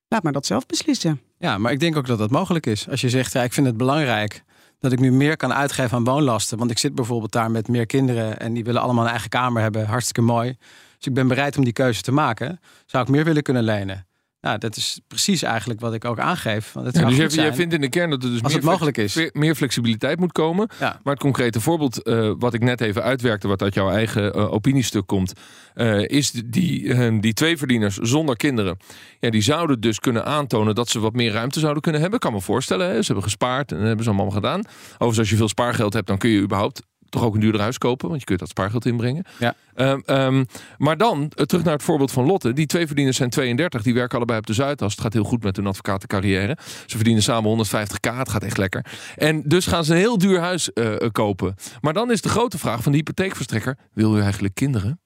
Laat 0.08 0.22
maar 0.22 0.32
dat 0.32 0.46
zelf 0.46 0.66
beslissen. 0.66 1.20
Ja, 1.38 1.58
maar 1.58 1.72
ik 1.72 1.80
denk 1.80 1.96
ook 1.96 2.06
dat 2.06 2.18
dat 2.18 2.30
mogelijk 2.30 2.66
is. 2.66 2.88
Als 2.88 3.00
je 3.00 3.08
zegt, 3.08 3.32
ja, 3.32 3.42
ik 3.42 3.52
vind 3.52 3.66
het 3.66 3.76
belangrijk 3.76 4.42
dat 4.82 4.92
ik 4.92 5.00
nu 5.00 5.12
meer 5.12 5.36
kan 5.36 5.52
uitgeven 5.52 5.96
aan 5.96 6.04
woonlasten. 6.04 6.58
Want 6.58 6.70
ik 6.70 6.78
zit 6.78 6.94
bijvoorbeeld 6.94 7.32
daar 7.32 7.50
met 7.50 7.68
meer 7.68 7.86
kinderen 7.86 8.38
en 8.38 8.52
die 8.52 8.64
willen 8.64 8.80
allemaal 8.80 9.04
een 9.04 9.10
eigen 9.10 9.28
kamer 9.28 9.62
hebben. 9.62 9.86
Hartstikke 9.86 10.20
mooi. 10.20 10.56
Dus 10.96 11.06
ik 11.06 11.14
ben 11.14 11.28
bereid 11.28 11.56
om 11.56 11.64
die 11.64 11.72
keuze 11.72 12.02
te 12.02 12.12
maken. 12.12 12.60
Zou 12.86 13.04
ik 13.04 13.10
meer 13.10 13.24
willen 13.24 13.42
kunnen 13.42 13.62
lenen? 13.62 14.06
Nou, 14.42 14.58
dat 14.58 14.76
is 14.76 15.00
precies 15.08 15.42
eigenlijk 15.42 15.80
wat 15.80 15.94
ik 15.94 16.04
ook 16.04 16.18
aangeef. 16.18 16.72
Want 16.72 16.86
het 16.86 16.96
Ja, 16.96 17.06
dus 17.06 17.16
jij, 17.16 17.28
zijn 17.28 17.54
vindt 17.54 17.74
in 17.74 17.80
de 17.80 17.88
kern 17.88 18.10
dat 18.10 18.22
er 18.22 18.30
dus 18.30 18.42
meer, 18.42 18.52
het 18.52 18.62
mogelijk 18.62 18.96
flex- 18.96 19.16
is. 19.16 19.30
meer 19.32 19.54
flexibiliteit 19.54 20.18
moet 20.18 20.32
komen. 20.32 20.68
Ja. 20.78 21.00
Maar 21.02 21.12
het 21.12 21.22
concrete 21.22 21.60
voorbeeld 21.60 22.02
eh, 22.02 22.32
wat 22.38 22.54
ik 22.54 22.62
net 22.62 22.80
even 22.80 23.02
uitwerkte, 23.02 23.48
wat 23.48 23.62
uit 23.62 23.74
jouw 23.74 23.90
eigen 23.90 24.32
eh, 24.32 24.52
opiniestuk 24.52 25.06
komt, 25.06 25.32
eh, 25.74 26.08
is 26.08 26.30
die, 26.30 27.20
die, 27.20 27.32
twee 27.32 27.56
verdieners 27.56 27.96
zonder 27.96 28.36
kinderen. 28.36 28.76
Ja, 29.20 29.30
die 29.30 29.42
zouden 29.42 29.80
dus 29.80 29.98
kunnen 29.98 30.24
aantonen 30.24 30.74
dat 30.74 30.88
ze 30.88 31.00
wat 31.00 31.12
meer 31.12 31.32
ruimte 31.32 31.60
zouden 31.60 31.82
kunnen 31.82 32.00
hebben. 32.00 32.18
Kan 32.18 32.32
me 32.32 32.40
voorstellen. 32.40 32.86
Hè? 32.86 32.94
Ze 33.00 33.06
hebben 33.06 33.24
gespaard 33.24 33.70
en 33.70 33.76
dat 33.76 33.86
hebben 33.86 34.04
ze 34.04 34.10
allemaal 34.10 34.30
gedaan. 34.30 34.60
Overigens, 34.92 35.18
als 35.18 35.30
je 35.30 35.36
veel 35.36 35.48
spaargeld 35.48 35.92
hebt, 35.92 36.06
dan 36.06 36.18
kun 36.18 36.30
je 36.30 36.40
überhaupt 36.40 36.82
toch 37.12 37.22
ook 37.22 37.34
een 37.34 37.40
duurder 37.40 37.60
huis 37.60 37.78
kopen, 37.78 38.08
want 38.08 38.20
je 38.20 38.26
kunt 38.26 38.38
dat 38.38 38.48
spaargeld 38.48 38.86
inbrengen. 38.86 39.24
Ja. 39.38 39.54
Ehm, 39.74 40.00
ehm, 40.06 40.44
maar 40.78 40.96
dan, 40.96 41.30
eh, 41.34 41.44
terug 41.44 41.64
naar 41.64 41.72
het 41.72 41.82
voorbeeld 41.82 42.12
van 42.12 42.26
Lotte. 42.26 42.52
Die 42.52 42.66
twee 42.66 42.86
verdieners 42.86 43.16
zijn 43.16 43.30
32, 43.30 43.82
die 43.82 43.94
werken 43.94 44.16
allebei 44.16 44.38
op 44.38 44.46
de 44.46 44.52
Zuidas. 44.52 44.92
Het 44.92 45.00
gaat 45.00 45.12
heel 45.12 45.24
goed 45.24 45.42
met 45.42 45.56
hun 45.56 45.66
advocatencarrière. 45.66 46.56
Ze 46.86 46.96
verdienen 46.96 47.22
samen 47.22 47.50
150k, 47.50 48.16
het 48.16 48.28
gaat 48.28 48.42
echt 48.42 48.56
lekker. 48.56 48.86
En 49.16 49.42
dus 49.44 49.66
gaan 49.66 49.84
ze 49.84 49.92
een 49.92 49.98
heel 49.98 50.18
duur 50.18 50.40
huis 50.40 50.72
eh, 50.72 51.00
eh, 51.00 51.10
kopen. 51.10 51.54
Maar 51.80 51.92
dan 51.92 52.10
is 52.10 52.20
de 52.20 52.28
grote 52.28 52.58
vraag 52.58 52.82
van 52.82 52.92
de 52.92 52.98
hypotheekverstrekker... 52.98 53.78
wil 53.92 54.16
u 54.16 54.20
eigenlijk 54.20 54.54
kinderen? 54.54 55.00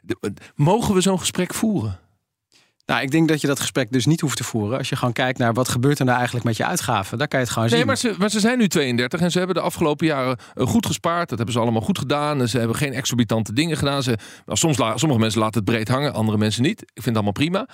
De- 0.00 0.32
mogen 0.54 0.94
we 0.94 1.00
zo'n 1.00 1.18
gesprek 1.18 1.54
voeren? 1.54 1.98
Nou, 2.86 3.02
ik 3.02 3.10
denk 3.10 3.28
dat 3.28 3.40
je 3.40 3.46
dat 3.46 3.60
gesprek 3.60 3.92
dus 3.92 4.06
niet 4.06 4.20
hoeft 4.20 4.36
te 4.36 4.44
voeren. 4.44 4.78
Als 4.78 4.88
je 4.88 4.96
gewoon 4.96 5.12
kijkt 5.12 5.38
naar 5.38 5.52
wat 5.52 5.68
gebeurt 5.68 5.98
er 5.98 6.04
nou 6.04 6.16
eigenlijk 6.16 6.46
met 6.46 6.56
je 6.56 6.66
uitgaven. 6.66 7.18
Daar 7.18 7.28
kan 7.28 7.38
je 7.38 7.44
het 7.44 7.54
gewoon 7.54 7.68
Nee, 7.68 7.78
zien. 7.78 7.86
maar 7.86 7.96
ze, 7.96 8.14
maar 8.18 8.30
ze 8.30 8.40
zijn 8.40 8.58
nu 8.58 8.68
32 8.68 9.20
en 9.20 9.30
ze 9.30 9.38
hebben 9.38 9.56
de 9.56 9.62
afgelopen 9.62 10.06
jaren 10.06 10.36
eh, 10.54 10.66
goed 10.66 10.86
gespaard. 10.86 11.28
Dat 11.28 11.36
hebben 11.36 11.54
ze 11.54 11.60
allemaal 11.60 11.80
goed 11.82 11.98
gedaan. 11.98 12.48
Ze 12.48 12.58
hebben 12.58 12.76
geen 12.76 12.92
exorbitante 12.92 13.52
dingen 13.52 13.76
gedaan. 13.76 14.02
Ze, 14.02 14.18
nou, 14.46 14.58
soms 14.58 14.76
la- 14.78 14.96
sommige 14.96 15.20
mensen 15.20 15.40
laten 15.40 15.60
het 15.60 15.70
breed 15.70 15.88
hangen, 15.88 16.12
andere 16.14 16.38
mensen 16.38 16.62
niet. 16.62 16.80
Ik 16.82 16.88
vind 17.02 17.04
het 17.04 17.14
allemaal 17.14 17.32
prima. 17.32 17.68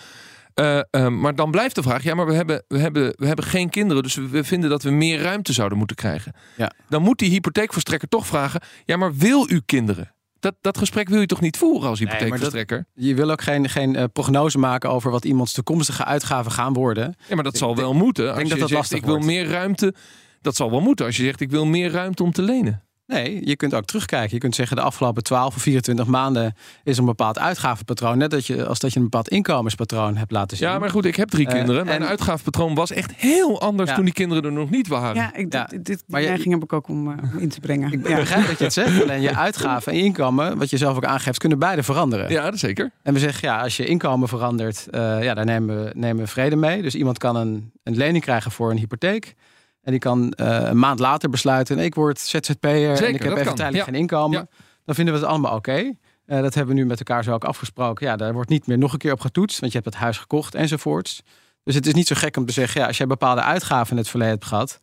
Eh, 0.54 0.78
eh, 0.90 1.08
maar 1.08 1.34
dan 1.34 1.50
blijft 1.50 1.74
de 1.74 1.82
vraag: 1.82 2.02
ja, 2.02 2.14
maar 2.14 2.26
we 2.26 2.34
hebben, 2.34 2.64
we, 2.68 2.78
hebben, 2.78 3.12
we 3.16 3.26
hebben 3.26 3.44
geen 3.44 3.68
kinderen. 3.70 4.02
Dus 4.02 4.14
we, 4.14 4.28
we 4.28 4.44
vinden 4.44 4.70
dat 4.70 4.82
we 4.82 4.90
meer 4.90 5.20
ruimte 5.22 5.52
zouden 5.52 5.78
moeten 5.78 5.96
krijgen. 5.96 6.32
Ja. 6.56 6.72
Dan 6.88 7.02
moet 7.02 7.18
die 7.18 7.30
hypotheekverstrekker 7.30 8.08
toch 8.08 8.26
vragen: 8.26 8.60
ja, 8.84 8.96
maar 8.96 9.14
wil 9.16 9.50
u 9.50 9.60
kinderen? 9.66 10.12
Dat, 10.40 10.54
dat 10.60 10.78
gesprek 10.78 11.08
wil 11.08 11.20
je 11.20 11.26
toch 11.26 11.40
niet 11.40 11.56
voeren 11.56 11.88
als 11.88 11.98
hypotheekverstrekker? 11.98 12.86
Je 12.94 13.14
wil 13.14 13.30
ook 13.30 13.42
geen, 13.42 13.68
geen 13.68 13.96
eh, 13.96 14.04
prognose 14.12 14.58
maken 14.58 14.90
over 14.90 15.10
wat 15.10 15.24
iemands 15.24 15.52
toekomstige 15.52 16.04
uitgaven 16.04 16.52
gaan 16.52 16.72
worden. 16.72 17.16
Ja, 17.28 17.34
maar 17.34 17.44
dat 17.44 17.56
zal 17.56 17.76
wel 17.76 17.94
moeten. 17.94 18.26
Als 18.26 18.36
denk 18.36 18.48
je 18.48 18.58
dat 18.58 18.68
dat 18.68 18.78
zegt, 18.78 18.92
ik 18.92 19.04
wil 19.04 19.10
wordt. 19.10 19.26
meer 19.26 19.48
ruimte. 19.48 19.94
Dat 20.40 20.56
zal 20.56 20.70
wel 20.70 20.80
moeten 20.80 21.06
als 21.06 21.16
je 21.16 21.22
zegt: 21.22 21.40
ik 21.40 21.50
wil 21.50 21.66
meer 21.66 21.90
ruimte 21.90 22.22
om 22.22 22.32
te 22.32 22.42
lenen. 22.42 22.87
Nee, 23.12 23.46
je 23.46 23.56
kunt 23.56 23.74
ook 23.74 23.84
terugkijken. 23.84 24.34
Je 24.34 24.38
kunt 24.38 24.54
zeggen 24.54 24.76
de 24.76 24.82
afgelopen 24.82 25.22
12 25.22 25.56
of 25.56 25.62
24 25.62 26.06
maanden 26.06 26.54
is 26.84 26.98
een 26.98 27.04
bepaald 27.04 27.38
uitgavenpatroon. 27.38 28.18
Net 28.18 28.30
dat 28.30 28.46
je, 28.46 28.66
als 28.66 28.78
dat 28.78 28.90
je 28.92 28.96
een 28.98 29.04
bepaald 29.04 29.28
inkomenspatroon 29.28 30.16
hebt 30.16 30.30
laten 30.32 30.56
zien. 30.56 30.68
Ja, 30.68 30.78
maar 30.78 30.90
goed, 30.90 31.04
ik 31.04 31.16
heb 31.16 31.28
drie 31.28 31.46
Eh, 31.46 31.54
kinderen. 31.54 31.84
Mijn 31.86 32.02
en- 32.02 32.08
uitgavenpatroon 32.08 32.74
was 32.74 32.90
echt 32.90 33.12
heel 33.16 33.60
anders 33.60 33.88
Ja. 33.90 33.94
toen 33.96 34.04
die 34.04 34.14
kinderen 34.14 34.44
er 34.44 34.52
nog 34.52 34.70
niet 34.70 34.88
waren. 34.88 35.14
Ja, 35.14 35.34
ik, 35.34 35.52
Ja, 35.52 35.64
dit, 35.64 35.84
dit, 35.84 36.04
maar 36.06 36.20
die 36.20 36.28
je- 36.28 36.34
neiging 36.34 36.54
heb 36.54 36.62
ik 36.62 36.72
ook 36.72 36.88
om, 36.88 37.10
eh, 37.12 37.32
om 37.34 37.38
in 37.38 37.48
te 37.48 37.60
brengen. 37.60 37.92
Ik 37.92 38.08
ja. 38.08 38.16
begrijp 38.16 38.46
dat 38.46 38.58
je 38.58 38.64
het 38.64 38.72
zegt. 38.72 39.02
Alleen 39.02 39.20
je 39.20 39.34
uitgaven 39.36 39.92
en 39.92 39.98
je 39.98 40.04
inkomen, 40.04 40.58
wat 40.58 40.70
je 40.70 40.76
zelf 40.76 40.96
ook 40.96 41.04
aangeeft, 41.04 41.38
kunnen 41.38 41.58
beide 41.58 41.82
veranderen. 41.82 42.30
Ja, 42.30 42.50
dat 42.50 42.58
zeker. 42.58 42.90
En 43.02 43.12
we 43.12 43.18
zeggen, 43.18 43.48
ja, 43.48 43.60
als 43.62 43.76
je 43.76 43.86
inkomen 43.86 44.28
verandert, 44.28 44.86
eh, 44.90 45.22
ja, 45.22 45.34
daar 45.34 45.44
nemen 45.44 45.84
we, 45.84 45.90
nemen 45.94 46.22
we 46.22 46.28
vrede 46.30 46.56
mee. 46.56 46.82
Dus 46.82 46.94
iemand 46.94 47.18
kan 47.18 47.36
een, 47.36 47.70
een 47.82 47.96
lening 47.96 48.24
krijgen 48.24 48.50
voor 48.50 48.70
een 48.70 48.78
hypotheek. 48.78 49.34
En 49.82 49.90
die 49.90 50.00
kan 50.00 50.30
eh, 50.32 50.60
een 50.62 50.78
maand 50.78 50.98
later 50.98 51.30
besluiten, 51.30 51.78
ik 51.78 51.94
word 51.94 52.18
ZZP'er 52.18 53.04
en 53.04 53.14
ik 53.14 53.22
heb 53.22 53.32
even 53.32 53.44
kan. 53.44 53.54
tijdelijk 53.54 53.74
Ja. 53.74 53.84
geen 53.84 53.94
inkomen. 54.00 54.38
Ja. 54.38 54.46
Dan 54.84 54.94
vinden 54.94 55.14
we 55.14 55.20
het 55.20 55.28
allemaal 55.28 55.54
oké. 55.54 55.92
Eh, 56.24 56.40
dat 56.40 56.54
hebben 56.54 56.74
we 56.74 56.80
nu 56.80 56.86
met 56.86 56.98
elkaar 56.98 57.24
zo 57.24 57.32
ook 57.32 57.44
afgesproken. 57.44 58.06
Ja, 58.06 58.16
daar 58.16 58.32
wordt 58.32 58.50
niet 58.50 58.66
meer 58.66 58.78
nog 58.78 58.92
een 58.92 58.98
keer 58.98 59.12
op 59.12 59.20
getoetst, 59.20 59.60
want 59.60 59.72
je 59.72 59.78
hebt 59.78 59.90
het 59.90 60.02
huis 60.02 60.18
gekocht 60.18 60.54
enzovoorts. 60.54 61.22
Dus 61.62 61.74
het 61.74 61.86
is 61.86 61.94
niet 61.94 62.06
zo 62.06 62.14
gek 62.18 62.36
om 62.36 62.46
te 62.46 62.52
zeggen, 62.52 62.80
ja, 62.80 62.86
als 62.86 62.96
jij 62.96 63.06
bepaalde 63.06 63.42
uitgaven 63.42 63.90
in 63.90 63.96
het 63.96 64.08
verleden 64.08 64.34
hebt 64.34 64.46
gehad, 64.46 64.80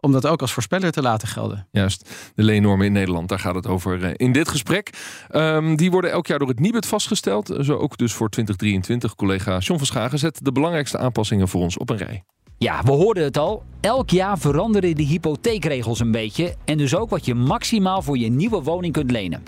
om 0.00 0.12
dat 0.12 0.26
ook 0.26 0.40
als 0.40 0.52
voorspeller 0.52 0.90
te 0.92 1.02
laten 1.02 1.28
gelden. 1.28 1.68
Juist, 1.70 2.10
de 2.34 2.42
leennormen 2.42 2.86
in 2.86 2.92
Nederland, 2.92 3.28
daar 3.28 3.38
gaat 3.38 3.54
het 3.54 3.66
over 3.66 4.04
eh, 4.04 4.10
in 4.16 4.32
dit 4.32 4.48
gesprek. 4.48 4.90
Ehm, 5.28 5.74
die 5.76 5.90
worden 5.90 6.10
elk 6.10 6.26
jaar 6.26 6.38
door 6.38 6.48
het 6.48 6.60
Nibud 6.60 6.86
vastgesteld. 6.86 7.54
Zo 7.60 7.76
ook 7.76 7.96
dus 7.96 8.12
voor 8.12 8.28
2023. 8.28 9.14
Collega 9.14 9.58
John 9.58 9.78
van 9.78 9.86
Schagen 9.86 10.18
zet 10.18 10.38
de 10.44 10.52
belangrijkste 10.52 10.98
aanpassingen 10.98 11.48
voor 11.48 11.60
ons 11.60 11.76
op 11.76 11.90
een 11.90 11.96
rij. 11.96 12.24
Ja, 12.58 12.82
we 12.82 12.90
hoorden 12.90 13.24
het 13.24 13.38
al. 13.38 13.62
Elk 13.80 14.10
jaar 14.10 14.38
veranderen 14.38 14.96
de 14.96 15.02
hypotheekregels 15.02 16.00
een 16.00 16.10
beetje. 16.10 16.54
En 16.64 16.78
dus 16.78 16.94
ook 16.94 17.10
wat 17.10 17.24
je 17.24 17.34
maximaal 17.34 18.02
voor 18.02 18.18
je 18.18 18.28
nieuwe 18.28 18.62
woning 18.62 18.92
kunt 18.92 19.10
lenen. 19.10 19.42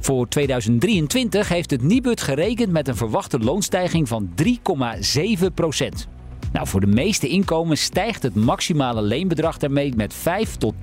Voor 0.00 0.28
2023 0.28 1.48
heeft 1.48 1.70
het 1.70 1.82
Nibud 1.82 2.20
gerekend 2.20 2.72
met 2.72 2.88
een 2.88 2.96
verwachte 2.96 3.38
loonstijging 3.38 4.08
van 4.08 4.30
3,7 4.42 5.46
procent. 5.54 6.08
Nou, 6.52 6.66
voor 6.66 6.80
de 6.80 6.86
meeste 6.86 7.28
inkomens 7.28 7.82
stijgt 7.82 8.22
het 8.22 8.34
maximale 8.34 9.02
leenbedrag 9.02 9.58
daarmee 9.58 9.92
met 9.96 10.14
5 10.14 10.56
tot 10.56 10.74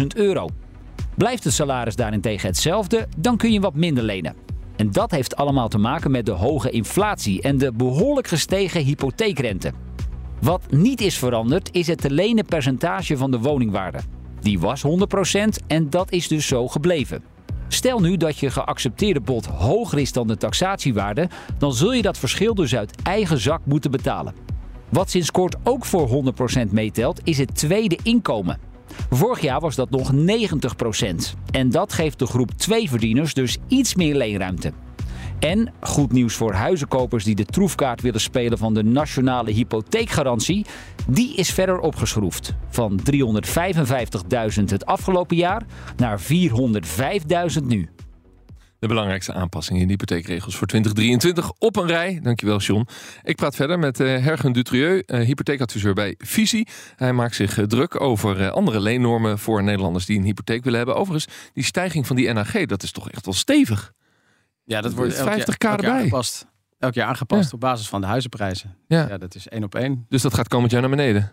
10.000 0.00 0.06
euro. 0.14 0.48
Blijft 1.14 1.44
het 1.44 1.52
salaris 1.52 1.96
daarentegen 1.96 2.48
hetzelfde, 2.48 3.08
dan 3.16 3.36
kun 3.36 3.52
je 3.52 3.60
wat 3.60 3.74
minder 3.74 4.04
lenen. 4.04 4.34
En 4.76 4.90
dat 4.90 5.10
heeft 5.10 5.36
allemaal 5.36 5.68
te 5.68 5.78
maken 5.78 6.10
met 6.10 6.26
de 6.26 6.32
hoge 6.32 6.70
inflatie 6.70 7.42
en 7.42 7.58
de 7.58 7.72
behoorlijk 7.72 8.26
gestegen 8.26 8.84
hypotheekrente. 8.84 9.72
Wat 10.40 10.70
niet 10.70 11.00
is 11.00 11.18
veranderd 11.18 11.68
is 11.72 11.86
het 11.86 12.00
te 12.00 12.10
lenen 12.10 12.44
percentage 12.44 13.16
van 13.16 13.30
de 13.30 13.38
woningwaarde. 13.38 13.98
Die 14.40 14.58
was 14.58 14.82
100% 14.82 14.88
en 15.66 15.90
dat 15.90 16.12
is 16.12 16.28
dus 16.28 16.46
zo 16.46 16.68
gebleven. 16.68 17.22
Stel 17.68 18.00
nu 18.00 18.16
dat 18.16 18.38
je 18.38 18.50
geaccepteerde 18.50 19.20
bod 19.20 19.46
hoger 19.46 19.98
is 19.98 20.12
dan 20.12 20.26
de 20.26 20.36
taxatiewaarde, 20.36 21.28
dan 21.58 21.72
zul 21.72 21.92
je 21.92 22.02
dat 22.02 22.18
verschil 22.18 22.54
dus 22.54 22.76
uit 22.76 23.02
eigen 23.02 23.38
zak 23.38 23.60
moeten 23.64 23.90
betalen. 23.90 24.34
Wat 24.88 25.10
sinds 25.10 25.30
kort 25.30 25.56
ook 25.64 25.84
voor 25.84 26.32
100% 26.68 26.70
meetelt, 26.70 27.20
is 27.24 27.38
het 27.38 27.54
tweede 27.54 27.98
inkomen. 28.02 28.58
Vorig 29.10 29.40
jaar 29.40 29.60
was 29.60 29.74
dat 29.74 29.90
nog 29.90 30.12
90%. 30.12 30.16
En 31.50 31.70
dat 31.70 31.92
geeft 31.92 32.18
de 32.18 32.26
groep 32.26 32.50
2 32.50 32.88
verdieners 32.88 33.34
dus 33.34 33.58
iets 33.68 33.94
meer 33.94 34.14
leenruimte. 34.14 34.72
En 35.38 35.72
goed 35.80 36.12
nieuws 36.12 36.34
voor 36.34 36.52
huizenkopers 36.52 37.24
die 37.24 37.34
de 37.34 37.44
troefkaart 37.44 38.00
willen 38.00 38.20
spelen 38.20 38.58
van 38.58 38.74
de 38.74 38.82
nationale 38.82 39.50
hypotheekgarantie. 39.50 40.66
Die 41.06 41.34
is 41.34 41.50
verder 41.50 41.78
opgeschroefd. 41.78 42.54
Van 42.68 43.00
355.000 43.12 44.64
het 44.64 44.86
afgelopen 44.86 45.36
jaar 45.36 45.62
naar 45.96 46.20
405.000 46.20 47.64
nu. 47.64 47.88
De 48.78 48.88
belangrijkste 48.88 49.32
aanpassingen 49.32 49.80
in 49.80 49.86
de 49.86 49.92
hypotheekregels 49.92 50.56
voor 50.56 50.66
2023 50.66 51.52
op 51.58 51.76
een 51.76 51.86
rij. 51.86 52.20
Dankjewel, 52.22 52.58
John. 52.58 52.86
Ik 53.22 53.36
praat 53.36 53.54
verder 53.54 53.78
met 53.78 54.00
eh, 54.00 54.06
Hergen 54.06 54.52
Dutrieu, 54.52 55.02
eh, 55.06 55.20
hypotheekadviseur 55.20 55.94
bij 55.94 56.14
Visie. 56.18 56.68
Hij 56.96 57.12
maakt 57.12 57.34
zich 57.34 57.58
eh, 57.58 57.64
druk 57.64 58.00
over 58.00 58.50
andere 58.50 58.80
leennormen 58.80 59.38
voor 59.38 59.62
Nederlanders 59.62 60.06
die 60.06 60.18
een 60.18 60.24
hypotheek 60.24 60.64
willen 60.64 60.78
hebben. 60.78 60.96
Overigens, 60.96 61.34
die 61.52 61.64
stijging 61.64 62.06
van 62.06 62.16
die 62.16 62.32
NAG, 62.32 62.66
dat 62.66 62.82
is 62.82 62.92
toch 62.92 63.10
echt 63.10 63.24
wel 63.24 63.34
stevig. 63.34 63.92
Ja, 64.68 64.80
dat 64.80 64.92
wordt 64.94 65.14
elk 65.14 65.28
50k 65.28 65.32
jaar, 65.32 65.46
elk 65.48 65.62
jaar 65.62 65.74
erbij. 65.78 65.90
aangepast. 65.90 66.46
Elk 66.78 66.94
jaar 66.94 67.06
aangepast 67.08 67.44
Ja. 67.44 67.50
op 67.54 67.60
basis 67.60 67.88
van 67.88 68.00
de 68.00 68.06
huizenprijzen. 68.06 68.76
Ja. 68.88 69.08
Ja, 69.08 69.18
dat 69.18 69.34
is 69.34 69.48
één 69.48 69.64
op 69.64 69.74
één. 69.74 70.06
Dus 70.08 70.22
dat 70.22 70.34
gaat 70.34 70.48
komend 70.48 70.70
jaar 70.70 70.80
naar 70.80 70.90
beneden. 70.90 71.30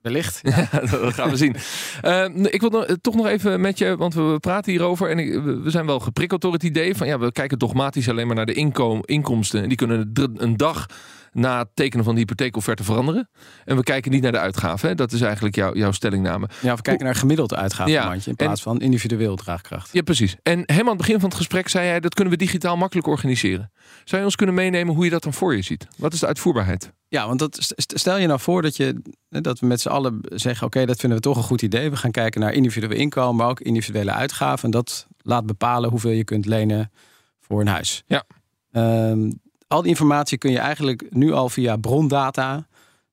Wellicht. 0.00 0.40
Ja, 0.56 0.68
dat 0.80 1.14
gaan 1.14 1.30
we 1.30 1.36
zien. 1.36 1.56
Eh, 2.00 2.24
ik 2.34 2.60
wil 2.60 2.70
nog- 2.70 2.86
toch 3.00 3.14
nog 3.14 3.26
even 3.26 3.60
met 3.60 3.78
je, 3.78 3.96
want 3.96 4.14
we 4.14 4.36
praten 4.40 4.72
hierover. 4.72 5.10
En 5.10 5.18
ik- 5.18 5.42
we 5.42 5.70
zijn 5.70 5.86
wel 5.86 6.00
geprikkeld 6.00 6.40
door 6.40 6.52
het 6.52 6.62
idee 6.62 6.94
van 6.96 7.06
ja, 7.06 7.18
we 7.18 7.32
kijken 7.32 7.58
dogmatisch 7.58 8.08
alleen 8.08 8.26
maar 8.26 8.36
naar 8.36 8.46
de 8.46 8.54
inkom, 8.54 9.00
inkomsten. 9.04 9.62
En 9.62 9.68
die 9.68 9.76
kunnen 9.76 10.10
een 10.36 10.56
dag 10.56 10.86
na 11.32 11.58
het 11.58 11.68
tekenen 11.74 12.04
van 12.04 12.14
de 12.14 12.20
hypotheekofferte 12.20 12.84
veranderen. 12.84 13.28
En 13.64 13.76
we 13.76 13.82
kijken 13.82 14.10
niet 14.10 14.22
naar 14.22 14.32
de 14.32 14.38
uitgaven. 14.38 14.88
Hè? 14.88 14.94
Dat 14.94 15.12
is 15.12 15.20
eigenlijk 15.20 15.54
jouw 15.54 15.74
jouw 15.74 15.92
stellingname. 15.92 16.48
Ja, 16.60 16.74
we 16.76 16.82
kijken 16.82 17.04
naar 17.04 17.14
gemiddeld 17.14 17.54
uitgavenmandje 17.54 18.30
in 18.30 18.36
en- 18.36 18.44
plaats 18.46 18.62
van 18.62 18.80
individueel 18.80 19.36
draagkracht. 19.36 19.92
Ja, 19.92 20.02
precies. 20.02 20.36
En 20.42 20.58
helemaal 20.58 20.80
aan 20.80 20.88
het 20.88 20.96
begin 21.06 21.20
van 21.20 21.28
het 21.28 21.38
gesprek 21.38 21.68
zei 21.68 21.86
jij 21.86 22.00
dat 22.00 22.14
kunnen 22.14 22.32
we 22.32 22.38
digitaal 22.38 22.76
makkelijk 22.76 23.06
organiseren. 23.06 23.72
Zou 24.04 24.20
je 24.20 24.26
ons 24.26 24.36
kunnen 24.36 24.54
meenemen 24.54 24.94
hoe 24.94 25.04
je 25.04 25.10
dat 25.10 25.22
dan 25.22 25.32
voor 25.32 25.56
je 25.56 25.62
ziet? 25.62 25.86
Wat 25.98 26.12
is 26.12 26.20
de 26.20 26.26
uitvoerbaarheid? 26.26 26.92
Ja, 27.08 27.26
want 27.26 27.38
dat, 27.38 27.56
st- 27.60 27.92
stel 27.98 28.16
je 28.18 28.26
nou 28.26 28.40
voor 28.40 28.62
dat, 28.62 28.76
je, 28.76 29.02
dat 29.28 29.58
we 29.60 29.66
met 29.66 29.80
z'n 29.80 29.88
allen 29.88 30.18
zeggen... 30.22 30.66
oké, 30.66 30.86
dat 30.86 30.98
vinden 31.00 31.18
we 31.18 31.24
toch 31.24 31.36
een 31.36 31.42
goed 31.42 31.62
idee. 31.62 31.90
We 31.90 31.96
gaan 31.96 32.10
kijken 32.10 32.40
naar 32.40 32.52
individueel 32.52 32.98
inkomen, 32.98 33.36
maar 33.36 33.48
ook 33.48 33.60
individuele 33.60 34.10
uitgaven. 34.12 34.64
En 34.64 34.70
dat 34.70 35.06
laat 35.22 35.46
bepalen 35.46 35.90
hoeveel 35.90 36.10
je 36.10 36.24
kunt 36.24 36.46
lenen 36.46 36.92
voor 37.40 37.60
een 37.60 37.66
huis. 37.66 38.02
Ja. 38.06 38.24
Ehm, 38.72 39.30
al 39.72 39.82
die 39.82 39.90
informatie 39.90 40.38
kun 40.38 40.50
je 40.50 40.58
eigenlijk 40.58 41.06
nu 41.10 41.32
al 41.32 41.48
via 41.48 41.76
brondata... 41.76 42.66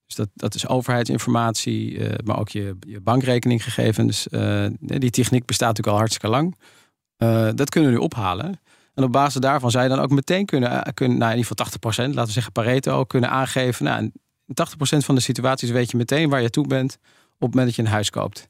Dus 0.06 0.18
dat, 0.18 0.30
dat 0.34 0.56
is 0.56 0.68
overheidsinformatie, 0.68 2.00
eh, 2.00 2.26
maar 2.26 2.40
ook 2.40 2.50
je, 2.50 2.76
je 2.80 3.02
bankrekeninggegevens. 3.02 4.28
eh, 4.28 4.66
die 4.80 5.10
techniek 5.10 5.46
bestaat 5.46 5.68
natuurlijk 5.68 5.96
al 5.96 6.02
hartstikke 6.02 6.28
lang. 6.28 6.58
Eh, 7.18 7.50
dat 7.56 7.70
kunnen 7.70 7.92
we 7.92 7.98
nu 7.98 8.04
ophalen. 8.04 8.60
En 8.94 9.04
op 9.04 9.12
basis 9.12 9.42
daarvan 9.42 9.72
zou 9.72 9.84
je 9.84 9.90
dan 9.90 10.00
ook 10.00 10.10
meteen 10.10 10.46
kunnen, 10.46 10.94
kunnen 10.94 11.18
nou 11.18 11.32
in 11.32 11.38
ieder 11.38 11.56
geval 11.58 12.06
80%, 12.06 12.08
laten 12.08 12.26
we 12.26 12.32
zeggen 12.32 12.52
Pareto, 12.52 13.04
kunnen 13.04 13.30
aangeven. 13.30 13.86
Nou, 13.86 14.02
in 14.02 14.14
80% 14.54 15.06
van 15.06 15.16
de 15.16 15.22
situaties 15.22 15.70
weet 15.70 15.92
je 15.92 15.98
meteen 15.98 16.30
waar 16.30 16.42
je 16.42 16.50
toe 16.50 16.68
bent 16.68 16.94
op 16.94 17.40
het 17.40 17.50
moment 17.50 17.66
dat 17.66 17.76
je 17.76 17.82
een 17.82 17.88
huis 17.88 18.10
koopt. 18.10 18.50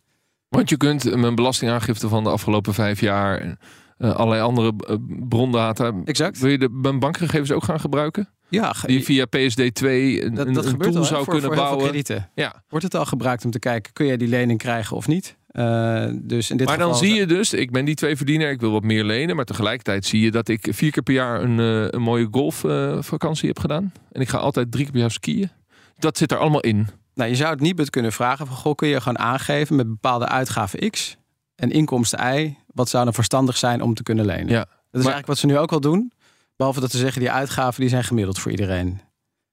Want 0.50 0.70
je 0.70 0.78
kunt 0.78 1.16
mijn 1.16 1.36
belastingaangifte 1.36 2.08
van 2.08 2.24
de 2.24 2.30
afgelopen 2.30 2.74
vijf 2.74 3.02
jaar... 3.02 3.58
eh, 4.00 4.16
allerlei 4.16 4.42
andere 4.42 4.74
eh, 4.88 4.96
brondata... 5.30 5.94
Exact. 6.06 6.40
Wil 6.40 6.50
je 6.50 6.58
de 6.58 6.70
mijn 6.70 7.00
bankgegevens 7.00 7.52
ook 7.52 7.64
gaan 7.64 7.80
gebruiken? 7.80 8.30
Ja, 8.50 8.76
Die 8.86 9.04
via 9.04 9.26
PSD2 9.26 9.84
een, 9.84 10.34
dat, 10.34 10.48
een, 10.48 10.54
dat 10.54 10.66
een 10.66 10.70
gebeurt 10.70 10.92
tool 10.92 11.02
al, 11.02 11.08
zou 11.08 11.24
voor, 11.24 11.34
kunnen 11.34 11.54
voor 11.54 11.64
bouwen. 11.64 12.04
Ja. 12.36 12.64
Wordt 12.70 12.86
het 12.86 12.96
al 12.96 13.06
gebruikt 13.06 13.46
om 13.46 13.52
te 13.52 13.60
kijken, 13.60 13.94
kun 13.94 14.06
jij 14.06 14.18
die 14.18 14.28
lening 14.28 14.60
krijgen 14.60 14.98
of 14.98 15.08
niet? 15.08 15.38
Eh, 15.48 16.08
dus 16.14 16.50
in 16.50 16.58
dit 16.58 16.68
Maar 16.68 16.78
dan 16.78 16.96
zie 16.96 17.14
je 17.14 17.26
dus, 17.26 17.54
ik 17.54 17.72
ben 17.72 17.86
die 17.86 17.96
twee 17.96 18.16
verdiener, 18.16 18.52
ik 18.52 18.60
wil 18.60 18.72
wat 18.72 18.84
meer 18.84 19.04
lenen. 19.04 19.36
Maar 19.36 19.46
tegelijkertijd 19.46 20.06
zie 20.06 20.22
je 20.22 20.32
dat 20.32 20.48
ik 20.48 20.68
vier 20.72 20.92
keer 20.92 21.04
per 21.04 21.14
jaar 21.14 21.42
een, 21.42 21.58
een 21.96 22.02
mooie 22.02 22.28
golfvakantie 22.32 23.48
heb 23.48 23.60
gedaan. 23.60 23.92
En 24.12 24.22
ik 24.22 24.30
ga 24.30 24.38
altijd 24.38 24.72
drie 24.72 24.84
keer 24.84 24.92
per 24.92 25.02
jaar 25.02 25.12
skiën. 25.12 25.50
Dat 25.98 26.18
zit 26.18 26.32
er 26.32 26.38
allemaal 26.38 26.62
in. 26.62 26.88
Nou, 27.14 27.30
je 27.30 27.36
zou 27.36 27.52
het 27.52 27.60
niet 27.60 27.90
kunnen 27.90 28.12
vragen 28.12 28.48
van, 28.48 28.56
goh, 28.56 28.76
kun 28.76 28.88
je 28.88 29.02
gewoon 29.02 29.20
aangeven 29.20 29.76
met 29.76 29.88
bepaalde 29.88 30.28
uitgaven 30.28 30.90
X 30.90 31.18
en 31.56 31.72
inkomsten 31.72 32.40
Y, 32.40 32.58
wat 32.80 32.90
zou 32.90 33.04
dan 33.04 33.14
verstandig 33.14 33.58
zijn 33.58 33.82
om 33.82 33.94
te 33.94 34.04
kunnen 34.04 34.26
lenen? 34.26 34.48
Ja. 34.48 34.66
Dat 34.66 35.02
is 35.02 35.08
eigenlijk 35.08 35.28
wat 35.28 35.38
ze 35.38 35.46
nu 35.46 35.58
ook 35.58 35.72
al 35.72 35.80
doen, 35.80 36.12
behalve 36.56 36.80
dat 36.80 36.92
ze 36.92 36.98
zeggen 36.98 37.22
die 37.22 37.32
uitgaven 37.32 37.82
die 37.82 37.90
zijn 37.90 38.04
gemiddeld 38.04 38.40
voor 38.40 38.52
iedereen. 38.52 39.02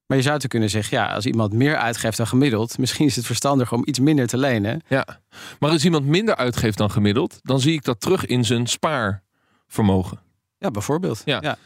Maar 0.06 0.16
je 0.16 0.22
zou 0.22 0.38
te 0.38 0.48
kunnen 0.48 0.70
zeggen, 0.70 0.98
ja, 0.98 1.14
als 1.14 1.26
iemand 1.26 1.52
meer 1.52 1.76
uitgeeft 1.76 2.16
dan 2.16 2.26
gemiddeld, 2.26 2.78
misschien 2.78 3.06
is 3.06 3.16
het 3.16 3.26
verstandiger 3.26 3.76
om 3.76 3.82
iets 3.86 3.98
minder 3.98 4.26
te 4.26 4.36
lenen. 4.36 4.82
Ja. 4.88 5.06
Maar 5.58 5.70
als 5.70 5.84
iemand 5.84 6.06
minder 6.06 6.36
uitgeeft 6.36 6.78
dan 6.78 6.90
gemiddeld, 6.90 7.40
dan 7.42 7.60
zie 7.60 7.72
ik 7.72 7.84
dat 7.84 8.00
terug 8.00 8.26
in 8.26 8.44
zijn 8.44 8.66
spaarvermogen. 8.66 10.18
Ja, 10.58 10.70
bijvoorbeeld. 10.70 11.22
Ja. 11.24 11.56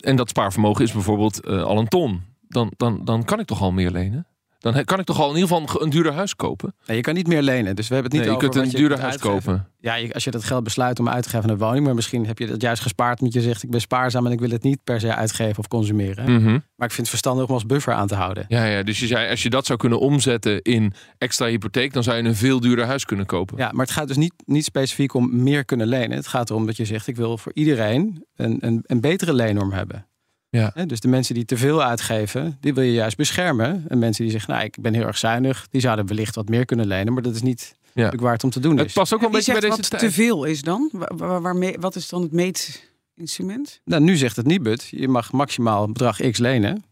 En 0.00 0.16
dat 0.16 0.28
spaarvermogen 0.28 0.84
is 0.84 0.92
bijvoorbeeld 0.92 1.40
eh, 1.40 1.62
al 1.62 1.78
een 1.78 1.88
ton. 1.88 2.22
Dan, 2.40 2.72
dan, 2.76 3.04
dan 3.04 3.24
kan 3.24 3.40
ik 3.40 3.46
toch 3.46 3.60
al 3.60 3.72
meer 3.72 3.90
lenen? 3.90 4.26
Dan 4.62 4.84
kan 4.84 4.98
ik 4.98 5.04
toch 5.04 5.20
al 5.20 5.28
in 5.30 5.34
ieder 5.36 5.48
geval 5.56 5.82
een 5.82 5.90
duurder 5.90 6.12
huis 6.12 6.36
kopen? 6.36 6.74
Nee, 6.86 6.96
je 6.96 7.02
kan 7.02 7.14
niet 7.14 7.26
meer 7.26 7.42
lenen, 7.42 7.76
dus 7.76 7.88
we 7.88 7.94
hebben 7.94 8.12
het 8.12 8.20
niet 8.20 8.30
Nee, 8.30 8.40
je 8.40 8.46
over 8.46 8.60
kunt 8.60 8.74
een 8.74 8.80
duurder 8.80 9.00
huis 9.00 9.16
kopen. 9.18 9.66
Ja, 9.80 9.94
je- 9.94 10.14
als 10.14 10.24
je 10.24 10.30
dat 10.30 10.44
geld 10.44 10.64
besluit 10.64 10.98
om 10.98 11.08
uit 11.08 11.22
te 11.22 11.28
geven 11.28 11.44
aan 11.44 11.50
een 11.50 11.58
woning, 11.58 11.84
maar 11.84 11.94
misschien 11.94 12.26
heb 12.26 12.38
je 12.38 12.46
dat 12.46 12.62
juist 12.62 12.82
gespaard 12.82 13.18
omdat 13.20 13.34
je 13.34 13.40
zegt 13.40 13.62
ik 13.62 13.70
ben 13.70 13.80
spaarzaam 13.80 14.26
en 14.26 14.32
ik 14.32 14.40
wil 14.40 14.50
het 14.50 14.62
niet 14.62 14.78
per 14.84 15.00
se 15.00 15.14
uitgeven 15.14 15.58
of 15.58 15.68
consumeren. 15.68 16.32
Mhm. 16.32 16.50
Maar 16.50 16.88
ik 16.88 16.94
vind 16.94 16.96
het 16.96 17.08
verstandig 17.08 17.46
om 17.48 17.54
als 17.54 17.66
buffer 17.66 17.94
aan 17.94 18.06
te 18.06 18.14
houden. 18.14 18.44
Ja, 18.48 18.64
ja, 18.64 18.82
dus 18.82 19.00
je 19.00 19.06
zei, 19.06 19.30
als 19.30 19.42
je 19.42 19.50
dat 19.50 19.66
zou 19.66 19.78
kunnen 19.78 20.00
omzetten 20.00 20.62
in 20.62 20.92
extra 21.18 21.46
hypotheek, 21.46 21.92
dan 21.92 22.02
zou 22.02 22.16
je 22.16 22.22
een 22.22 22.34
veel 22.36 22.60
duurder 22.60 22.86
huis 22.86 23.04
kunnen 23.04 23.26
kopen. 23.26 23.58
Ja, 23.58 23.70
maar 23.72 23.84
het 23.86 23.94
gaat 23.94 24.08
dus 24.08 24.16
niet, 24.16 24.32
niet 24.46 24.64
specifiek 24.64 25.14
om 25.14 25.42
meer 25.42 25.64
kunnen 25.64 25.86
lenen. 25.86 26.16
Het 26.16 26.26
gaat 26.26 26.50
erom 26.50 26.66
dat 26.66 26.76
je 26.76 26.84
zegt 26.84 27.06
ik 27.06 27.16
wil 27.16 27.38
voor 27.38 27.52
iedereen 27.54 28.24
een, 28.36 28.56
een, 28.60 28.80
een 28.86 29.00
betere 29.00 29.32
leennorm 29.34 29.72
hebben. 29.72 30.06
Ja. 30.56 30.72
Dus 30.86 31.00
de 31.00 31.08
mensen 31.08 31.34
die 31.34 31.44
te 31.44 31.56
veel 31.56 31.82
uitgeven, 31.82 32.56
die 32.60 32.74
wil 32.74 32.84
je 32.84 32.92
juist 32.92 33.16
beschermen. 33.16 33.84
En 33.88 33.98
mensen 33.98 34.22
die 34.22 34.32
zeggen, 34.32 34.52
nou, 34.52 34.64
ik 34.64 34.76
ben 34.80 34.94
heel 34.94 35.06
erg 35.06 35.18
zuinig, 35.18 35.66
die 35.70 35.80
zouden 35.80 36.06
wellicht 36.06 36.34
wat 36.34 36.48
meer 36.48 36.64
kunnen 36.64 36.86
lenen, 36.86 37.12
maar 37.12 37.22
dat 37.22 37.34
is 37.34 37.42
niet 37.42 37.74
natuurlijk 37.94 38.22
waar 38.22 38.32
het 38.32 38.44
om 38.44 38.50
te 38.50 38.60
doen 38.60 38.76
Het 38.76 38.86
is. 38.86 38.92
past 38.92 39.12
ook 39.12 39.20
wel 39.20 39.28
een 39.28 39.34
beetje 39.34 39.52
bij 39.52 39.60
zegt 39.60 39.76
deze 39.76 39.90
wat 39.90 40.00
tijd. 40.00 40.12
te 40.12 40.20
veel 40.20 40.44
is 40.44 40.62
dan? 40.62 40.88
Waar, 40.92 41.16
waar- 41.16 41.40
waarmee, 41.42 41.76
wat 41.80 41.94
is 41.96 42.08
dan 42.08 42.22
het 42.22 42.32
meetinstrument? 42.32 43.80
Nou, 43.84 44.02
nu 44.02 44.16
zegt 44.16 44.36
het 44.36 44.46
Nibud, 44.46 44.88
je 44.90 45.08
mag 45.08 45.32
maximaal 45.32 45.86
bedrag 45.86 46.30
X 46.30 46.38
lenen. 46.38 46.84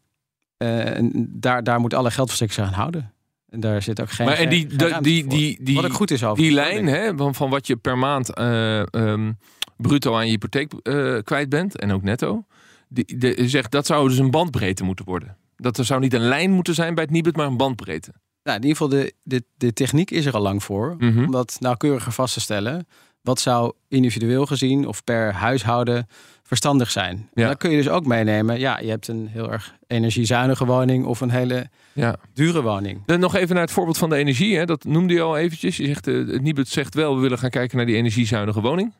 Eh, 0.56 0.96
en 0.96 1.28
daar, 1.30 1.62
daar 1.64 1.80
moet 1.80 1.94
alle 1.94 2.10
geldverstrekkers 2.10 2.60
aan 2.66 2.72
houden. 2.72 3.12
En 3.48 3.60
daar 3.60 3.82
zit 3.82 4.00
ook 4.00 4.10
geen. 4.10 4.26
Maar 4.26 4.36
en 4.36 4.48
die, 4.48 4.66
geen 4.76 5.02
die, 5.02 5.22
voor. 5.22 5.32
die, 5.32 5.58
die, 5.62 5.74
Wat 5.76 5.84
ook 5.84 5.92
goed 5.92 6.10
is 6.10 6.24
over 6.24 6.42
die 6.42 6.52
lijn 6.52 6.86
hè, 6.86 7.16
van, 7.16 7.34
van 7.34 7.50
wat 7.50 7.66
je 7.66 7.76
per 7.76 7.98
maand 7.98 8.34
eh, 8.34 8.94
ehm, 8.94 9.32
bruto 9.76 10.14
aan 10.16 10.24
je 10.24 10.30
hypotheek 10.30 10.72
eh, 10.72 11.16
kwijt 11.24 11.48
bent 11.48 11.76
en 11.78 11.92
ook 11.92 12.02
netto. 12.02 12.44
Die, 12.92 13.18
de, 13.18 13.48
zegt 13.48 13.70
dat 13.70 13.86
zou 13.86 14.08
dus 14.08 14.18
een 14.18 14.30
bandbreedte 14.30 14.84
moeten 14.84 15.04
worden. 15.04 15.36
Dat 15.56 15.78
er 15.78 15.84
zou 15.84 16.00
niet 16.00 16.14
een 16.14 16.20
lijn 16.28 16.50
moeten 16.50 16.74
zijn 16.74 16.94
bij 16.94 17.04
het 17.04 17.12
Nibud, 17.12 17.36
maar 17.36 17.46
een 17.46 17.56
bandbreedte. 17.56 18.12
Nou, 18.42 18.56
in 18.56 18.62
ieder 18.66 18.76
geval, 18.76 18.98
de, 19.00 19.12
de, 19.22 19.44
de 19.56 19.72
techniek 19.72 20.10
is 20.10 20.26
er 20.26 20.34
al 20.34 20.40
lang 20.40 20.62
voor. 20.62 20.94
Mhm. 20.98 21.24
Om 21.24 21.30
dat 21.30 21.56
nauwkeuriger 21.60 22.12
vast 22.12 22.34
te 22.34 22.40
stellen. 22.40 22.86
Wat 23.22 23.40
zou 23.40 23.72
individueel 23.88 24.46
gezien 24.46 24.86
of 24.86 25.04
per 25.04 25.32
huishouden 25.32 26.06
verstandig 26.42 26.90
zijn? 26.90 27.28
Ja. 27.34 27.46
Dan 27.46 27.56
kun 27.56 27.70
je 27.70 27.76
dus 27.76 27.88
ook 27.88 28.06
meenemen. 28.06 28.58
Ja, 28.58 28.78
je 28.78 28.88
hebt 28.88 29.08
een 29.08 29.26
heel 29.26 29.52
erg 29.52 29.74
energiezuinige 29.86 30.64
woning 30.66 31.04
of 31.04 31.20
een 31.20 31.30
hele 31.30 31.68
Ja. 31.92 32.16
dure 32.34 32.62
woning. 32.62 33.02
Dan 33.06 33.20
nog 33.20 33.34
even 33.34 33.54
naar 33.54 33.64
het 33.64 33.72
voorbeeld 33.72 33.98
van 33.98 34.10
de 34.10 34.16
energie. 34.16 34.56
Hè. 34.56 34.64
Dat 34.64 34.84
noemde 34.84 35.14
je 35.14 35.20
al 35.20 35.36
eventjes. 35.36 35.76
Je 35.76 35.86
zegt, 35.86 36.06
eh, 36.06 36.14
het 36.14 36.42
Nibud 36.42 36.68
zegt 36.68 36.94
wel, 36.94 37.14
we 37.14 37.20
willen 37.20 37.38
gaan 37.38 37.50
kijken 37.50 37.76
naar 37.76 37.86
die 37.86 37.96
energiezuinige 37.96 38.60
woning. 38.60 38.92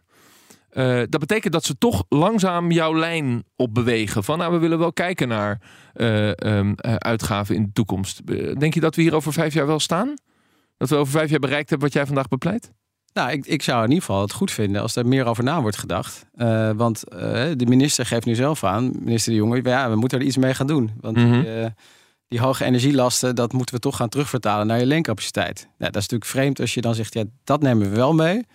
Eh, 0.71 1.01
dat 1.09 1.21
betekent 1.21 1.53
dat 1.53 1.65
ze 1.65 1.79
toch 1.79 2.05
langzaam 2.09 2.71
jouw 2.71 2.95
lijn 2.95 3.45
opbewegen. 3.57 4.25
Van 4.25 4.39
nou, 4.39 4.53
we 4.53 4.59
willen 4.59 4.79
wel 4.79 4.93
kijken 4.93 5.29
naar 5.29 5.61
eh, 5.93 6.31
uitgaven 6.99 7.55
in 7.55 7.63
de 7.63 7.73
toekomst. 7.73 8.27
Denk 8.61 8.75
je 8.75 8.81
dat 8.81 8.95
we 8.95 9.03
hier 9.03 9.15
over 9.15 9.33
vijf 9.33 9.55
jaar 9.55 9.67
wel 9.67 9.81
staan? 9.81 10.15
Dat 10.77 10.89
we 10.89 10.97
over 10.97 11.13
vijf 11.13 11.31
jaar 11.31 11.39
bereikt 11.39 11.71
hebben 11.71 11.89
wat 11.89 11.97
jij 11.97 12.07
vandaag 12.07 12.29
bepleit? 12.29 12.73
Nou, 13.13 13.31
ik, 13.31 13.47
ik 13.47 13.63
zou 13.63 13.79
in 13.85 13.89
ieder 13.89 14.05
geval 14.05 14.21
het 14.21 14.33
goed 14.33 14.51
vinden 14.51 14.83
als 14.83 14.97
er 14.97 15.07
meer 15.07 15.25
over 15.27 15.45
na 15.45 15.61
wordt 15.61 15.77
gedacht. 15.77 16.27
Want 16.77 17.01
de 17.57 17.67
minister 17.69 18.07
geeft 18.07 18.25
nu 18.27 18.35
zelf 18.35 18.65
aan, 18.65 18.91
minister 19.01 19.33
De 19.33 19.39
Jonge, 19.39 19.61
ja, 19.63 19.91
we 19.91 19.97
moeten 19.97 20.19
er 20.19 20.25
iets 20.25 20.37
mee 20.37 20.55
gaan 20.55 20.67
doen. 20.67 20.91
Want 21.01 21.17
Mhm. 21.17 21.41
die, 21.43 21.75
die 22.29 22.41
hoge 22.41 22.65
energielasten, 22.65 23.35
dat 23.35 23.53
moeten 23.53 23.75
we 23.75 23.81
toch 23.81 23.97
gaan 23.97 24.09
terugvertalen 24.09 24.67
naar 24.67 24.79
je 24.79 24.87
leencapaciteit. 24.87 25.61
Ja, 25.61 25.85
dat 25.87 25.97
is 25.97 26.09
natuurlijk 26.09 26.31
vreemd 26.31 26.61
als 26.61 26.75
je 26.75 26.81
dan 26.81 26.95
zegt, 26.95 27.15
ja, 27.15 27.25
dat 27.45 27.63
nemen 27.63 27.91
we 27.91 27.97
wel 27.97 28.15
mee. 28.15 28.47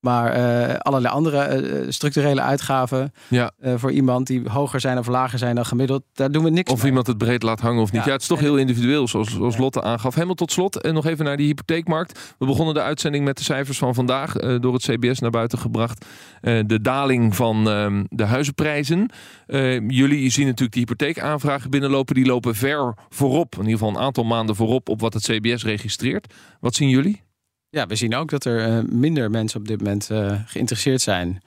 Maar 0.00 0.32
eh, 0.32 0.74
allerlei 0.78 1.14
andere 1.14 1.38
eh, 1.38 1.86
structurele 1.88 2.40
uitgaven 2.40 3.12
Ja. 3.28 3.50
eh, 3.60 3.72
voor 3.76 3.92
iemand 3.92 4.26
die 4.26 4.42
hoger 4.48 4.80
zijn 4.80 4.98
of 4.98 5.06
lager 5.06 5.38
zijn 5.38 5.54
dan 5.54 5.66
gemiddeld, 5.66 6.02
daar 6.12 6.30
doen 6.30 6.44
we 6.44 6.50
niks 6.50 6.72
Of 6.72 6.78
mee. 6.78 6.86
iemand 6.88 7.06
het 7.06 7.18
breed 7.18 7.42
laat 7.42 7.60
hangen 7.60 7.82
of 7.82 7.92
niet. 7.92 8.00
Ja, 8.00 8.06
Ja, 8.06 8.12
het 8.12 8.22
is 8.22 8.28
toch 8.28 8.38
en- 8.38 8.44
heel 8.44 8.56
individueel, 8.56 9.08
zoals, 9.08 9.30
zoals 9.30 9.56
Lotte 9.56 9.82
aangaf. 9.82 10.14
Helemaal 10.14 10.34
tot 10.34 10.52
slot, 10.52 10.80
en 10.80 10.94
nog 10.94 11.06
even 11.06 11.24
naar 11.24 11.36
die 11.36 11.46
hypotheekmarkt. 11.46 12.34
We 12.38 12.46
begonnen 12.46 12.74
de 12.74 12.82
uitzending 12.82 13.24
met 13.24 13.36
de 13.36 13.42
cijfers 13.44 13.78
van 13.78 13.94
vandaag, 13.94 14.36
eh, 14.36 14.60
door 14.60 14.72
het 14.72 14.82
CBS 14.82 15.18
naar 15.18 15.30
buiten 15.30 15.58
gebracht. 15.58 16.04
Eh, 16.40 16.58
de 16.66 16.80
daling 16.80 17.36
van 17.36 17.68
ehm, 17.68 18.04
de 18.08 18.24
huizenprijzen. 18.24 19.10
Eh, 19.46 19.88
jullie 19.88 20.30
zien 20.30 20.44
natuurlijk 20.46 20.72
die 20.72 20.82
hypotheekaanvragen 20.88 21.70
binnenlopen. 21.70 22.14
Die 22.14 22.26
lopen 22.26 22.54
ver 22.54 22.94
voorop, 23.08 23.54
in 23.54 23.60
ieder 23.62 23.78
geval 23.78 23.88
een 23.94 24.00
aantal 24.02 24.24
maanden 24.24 24.56
voorop 24.56 24.88
op 24.88 25.00
wat 25.00 25.14
het 25.14 25.22
CBS 25.22 25.64
registreert. 25.64 26.34
Wat 26.60 26.74
zien 26.74 26.88
jullie? 26.88 27.26
Ja, 27.70 27.86
we 27.86 27.94
zien 27.94 28.14
ook 28.14 28.30
dat 28.30 28.44
er 28.44 28.64
eh, 28.64 28.84
minder 28.84 29.30
mensen 29.30 29.60
op 29.60 29.68
dit 29.68 29.78
moment 29.78 30.10
eh, 30.10 30.32
geïnteresseerd 30.46 31.00
zijn 31.00 31.42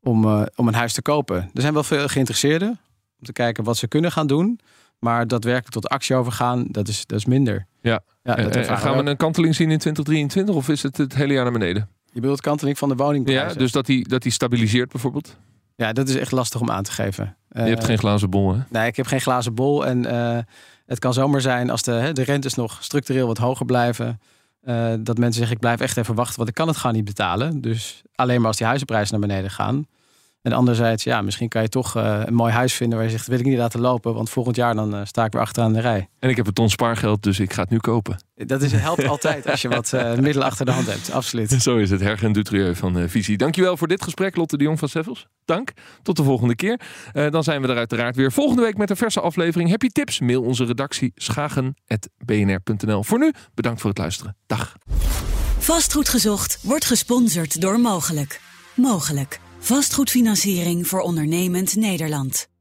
om, 0.00 0.24
eh, 0.24 0.42
om 0.54 0.68
een 0.68 0.74
huis 0.74 0.92
te 0.92 1.02
kopen. 1.02 1.36
Er 1.36 1.60
zijn 1.60 1.72
wel 1.72 1.82
veel 1.82 2.08
geïnteresseerden 2.08 2.68
om 3.18 3.26
te 3.26 3.32
kijken 3.32 3.64
wat 3.64 3.76
ze 3.76 3.88
kunnen 3.88 4.12
gaan 4.12 4.26
doen. 4.26 4.60
Maar 4.98 5.26
daadwerkelijk 5.26 5.72
tot 5.72 5.88
actie 5.88 6.16
overgaan, 6.16 6.66
dat 6.68 6.88
is, 6.88 7.06
dat 7.06 7.18
is 7.18 7.24
minder. 7.24 7.66
Ja. 7.80 8.00
ja 8.22 8.34
dat 8.34 8.66
gaan 8.66 9.04
we 9.04 9.10
een 9.10 9.16
kanteling 9.16 9.54
zien 9.54 9.70
in 9.70 9.78
2023 9.78 10.54
of 10.54 10.68
is 10.68 10.82
het 10.82 10.96
het 10.96 11.14
hele 11.14 11.32
jaar 11.32 11.42
naar 11.42 11.52
beneden? 11.52 11.88
Je 12.12 12.20
bedoelt 12.20 12.40
kanteling 12.40 12.78
van 12.78 12.88
de 12.88 12.94
Ja, 12.98 13.04
woningprijzen. 13.04 13.58
dus 13.58 13.72
dat 13.72 13.86
die, 13.86 14.08
dat 14.08 14.22
die 14.22 14.32
stabiliseert 14.32 14.92
bijvoorbeeld. 14.92 15.36
ja, 15.76 15.92
dat 15.92 16.08
is 16.08 16.16
echt 16.16 16.32
lastig 16.32 16.60
om 16.60 16.70
aan 16.70 16.82
te 16.82 16.92
geven. 16.92 17.36
Je 17.48 17.60
hebt 17.60 17.84
geen 17.84 17.98
glazen 17.98 18.30
bol, 18.30 18.54
hè? 18.54 18.60
Nee, 18.68 18.86
ik 18.86 18.96
heb 18.96 19.06
geen 19.06 19.20
glazen 19.20 19.54
bol. 19.54 19.86
En 19.86 20.04
het 20.86 20.98
kan 20.98 21.12
zomaar 21.12 21.40
zijn 21.40 21.70
als 21.70 21.82
de, 21.82 21.92
hè, 21.92 22.12
de 22.12 22.22
rentes 22.22 22.54
nog 22.54 22.78
structureel 22.80 23.26
wat 23.26 23.38
hoger 23.38 23.66
blijven. 23.66 24.20
Eh, 24.64 24.94
dat 24.98 25.18
mensen 25.18 25.38
zeggen, 25.38 25.54
ik 25.54 25.60
blijf 25.60 25.80
echt 25.80 25.96
even 25.96 26.14
wachten, 26.14 26.36
want 26.36 26.48
ik 26.48 26.54
kan 26.54 26.68
het 26.68 26.76
gewoon 26.76 26.96
niet 26.96 27.04
betalen. 27.04 27.60
Dus 27.60 28.02
alleen 28.14 28.38
maar 28.38 28.46
als 28.46 28.56
die 28.56 28.66
huizenprijzen 28.66 29.18
naar 29.18 29.28
beneden 29.28 29.50
gaan. 29.50 29.86
En 30.44 30.52
anderzijds, 30.52 31.04
ja, 31.04 31.22
misschien 31.22 31.48
kan 31.48 31.62
je 31.62 31.68
toch 31.68 31.96
eh, 31.96 32.20
een 32.24 32.34
mooi 32.34 32.52
huis 32.52 32.74
vinden 32.74 32.96
waar 32.96 33.06
je 33.06 33.12
zegt, 33.12 33.26
wil 33.26 33.38
ik 33.38 33.44
niet 33.44 33.58
laten 33.58 33.80
lopen, 33.80 34.14
want 34.14 34.30
volgend 34.30 34.56
jaar 34.56 34.74
dan 34.74 34.94
eh, 34.94 35.00
sta 35.04 35.24
ik 35.24 35.32
weer 35.32 35.40
achteraan 35.40 35.72
de 35.72 35.80
rij. 35.80 36.08
En 36.18 36.30
ik 36.30 36.36
heb 36.36 36.46
een 36.46 36.52
ton 36.52 36.70
spaargeld, 36.70 37.22
dus 37.22 37.40
ik 37.40 37.52
ga 37.52 37.62
het 37.62 37.70
nu 37.70 37.78
kopen. 37.78 38.18
Dat 38.34 38.62
is, 38.62 38.72
helpt 38.72 39.06
altijd 39.06 39.50
als 39.50 39.62
je 39.62 39.68
wat 39.68 39.92
eh 39.92 40.14
middelen 40.14 40.46
achter 40.46 40.66
de 40.66 40.72
hand 40.72 40.86
hebt, 40.86 41.12
absoluut. 41.12 41.50
Zo 41.62 41.76
is 41.76 41.90
het, 41.90 42.00
Hergen 42.00 42.32
Dutrieu 42.32 42.74
van 42.74 43.08
Visie. 43.08 43.36
Dankjewel 43.36 43.76
voor 43.76 43.88
dit 43.88 44.02
gesprek, 44.02 44.36
Lotte 44.36 44.56
de 44.56 44.64
Jong 44.64 44.78
van 44.78 44.88
Seffels. 44.88 45.26
Dank. 45.44 45.72
Tot 46.02 46.16
de 46.16 46.22
volgende 46.22 46.54
keer. 46.54 46.80
Eh, 47.12 47.30
dan 47.30 47.42
zijn 47.42 47.62
we 47.62 47.68
er 47.68 47.76
uiteraard 47.76 48.16
weer 48.16 48.32
volgende 48.32 48.62
week 48.62 48.76
met 48.76 48.90
een 48.90 48.96
verse 48.96 49.20
aflevering. 49.20 49.70
Heb 49.70 49.82
je 49.82 49.88
tips? 49.88 50.20
Mail 50.20 50.42
onze 50.42 50.64
redactie 50.64 51.12
schagen.bnr.nl. 51.14 53.02
Voor 53.02 53.18
nu, 53.18 53.32
bedankt 53.54 53.80
voor 53.80 53.90
het 53.90 53.98
luisteren. 53.98 54.36
Dag. 54.46 54.76
Vastgoed 55.58 56.08
gezocht 56.08 56.58
wordt 56.62 56.84
gesponsord 56.84 57.60
door 57.60 57.80
Mogelijk. 57.80 58.40
Mogelijk. 58.74 59.40
Vastgoedfinanciering 59.64 60.86
voor 60.86 61.00
ondernemend 61.00 61.76
Nederland. 61.76 62.53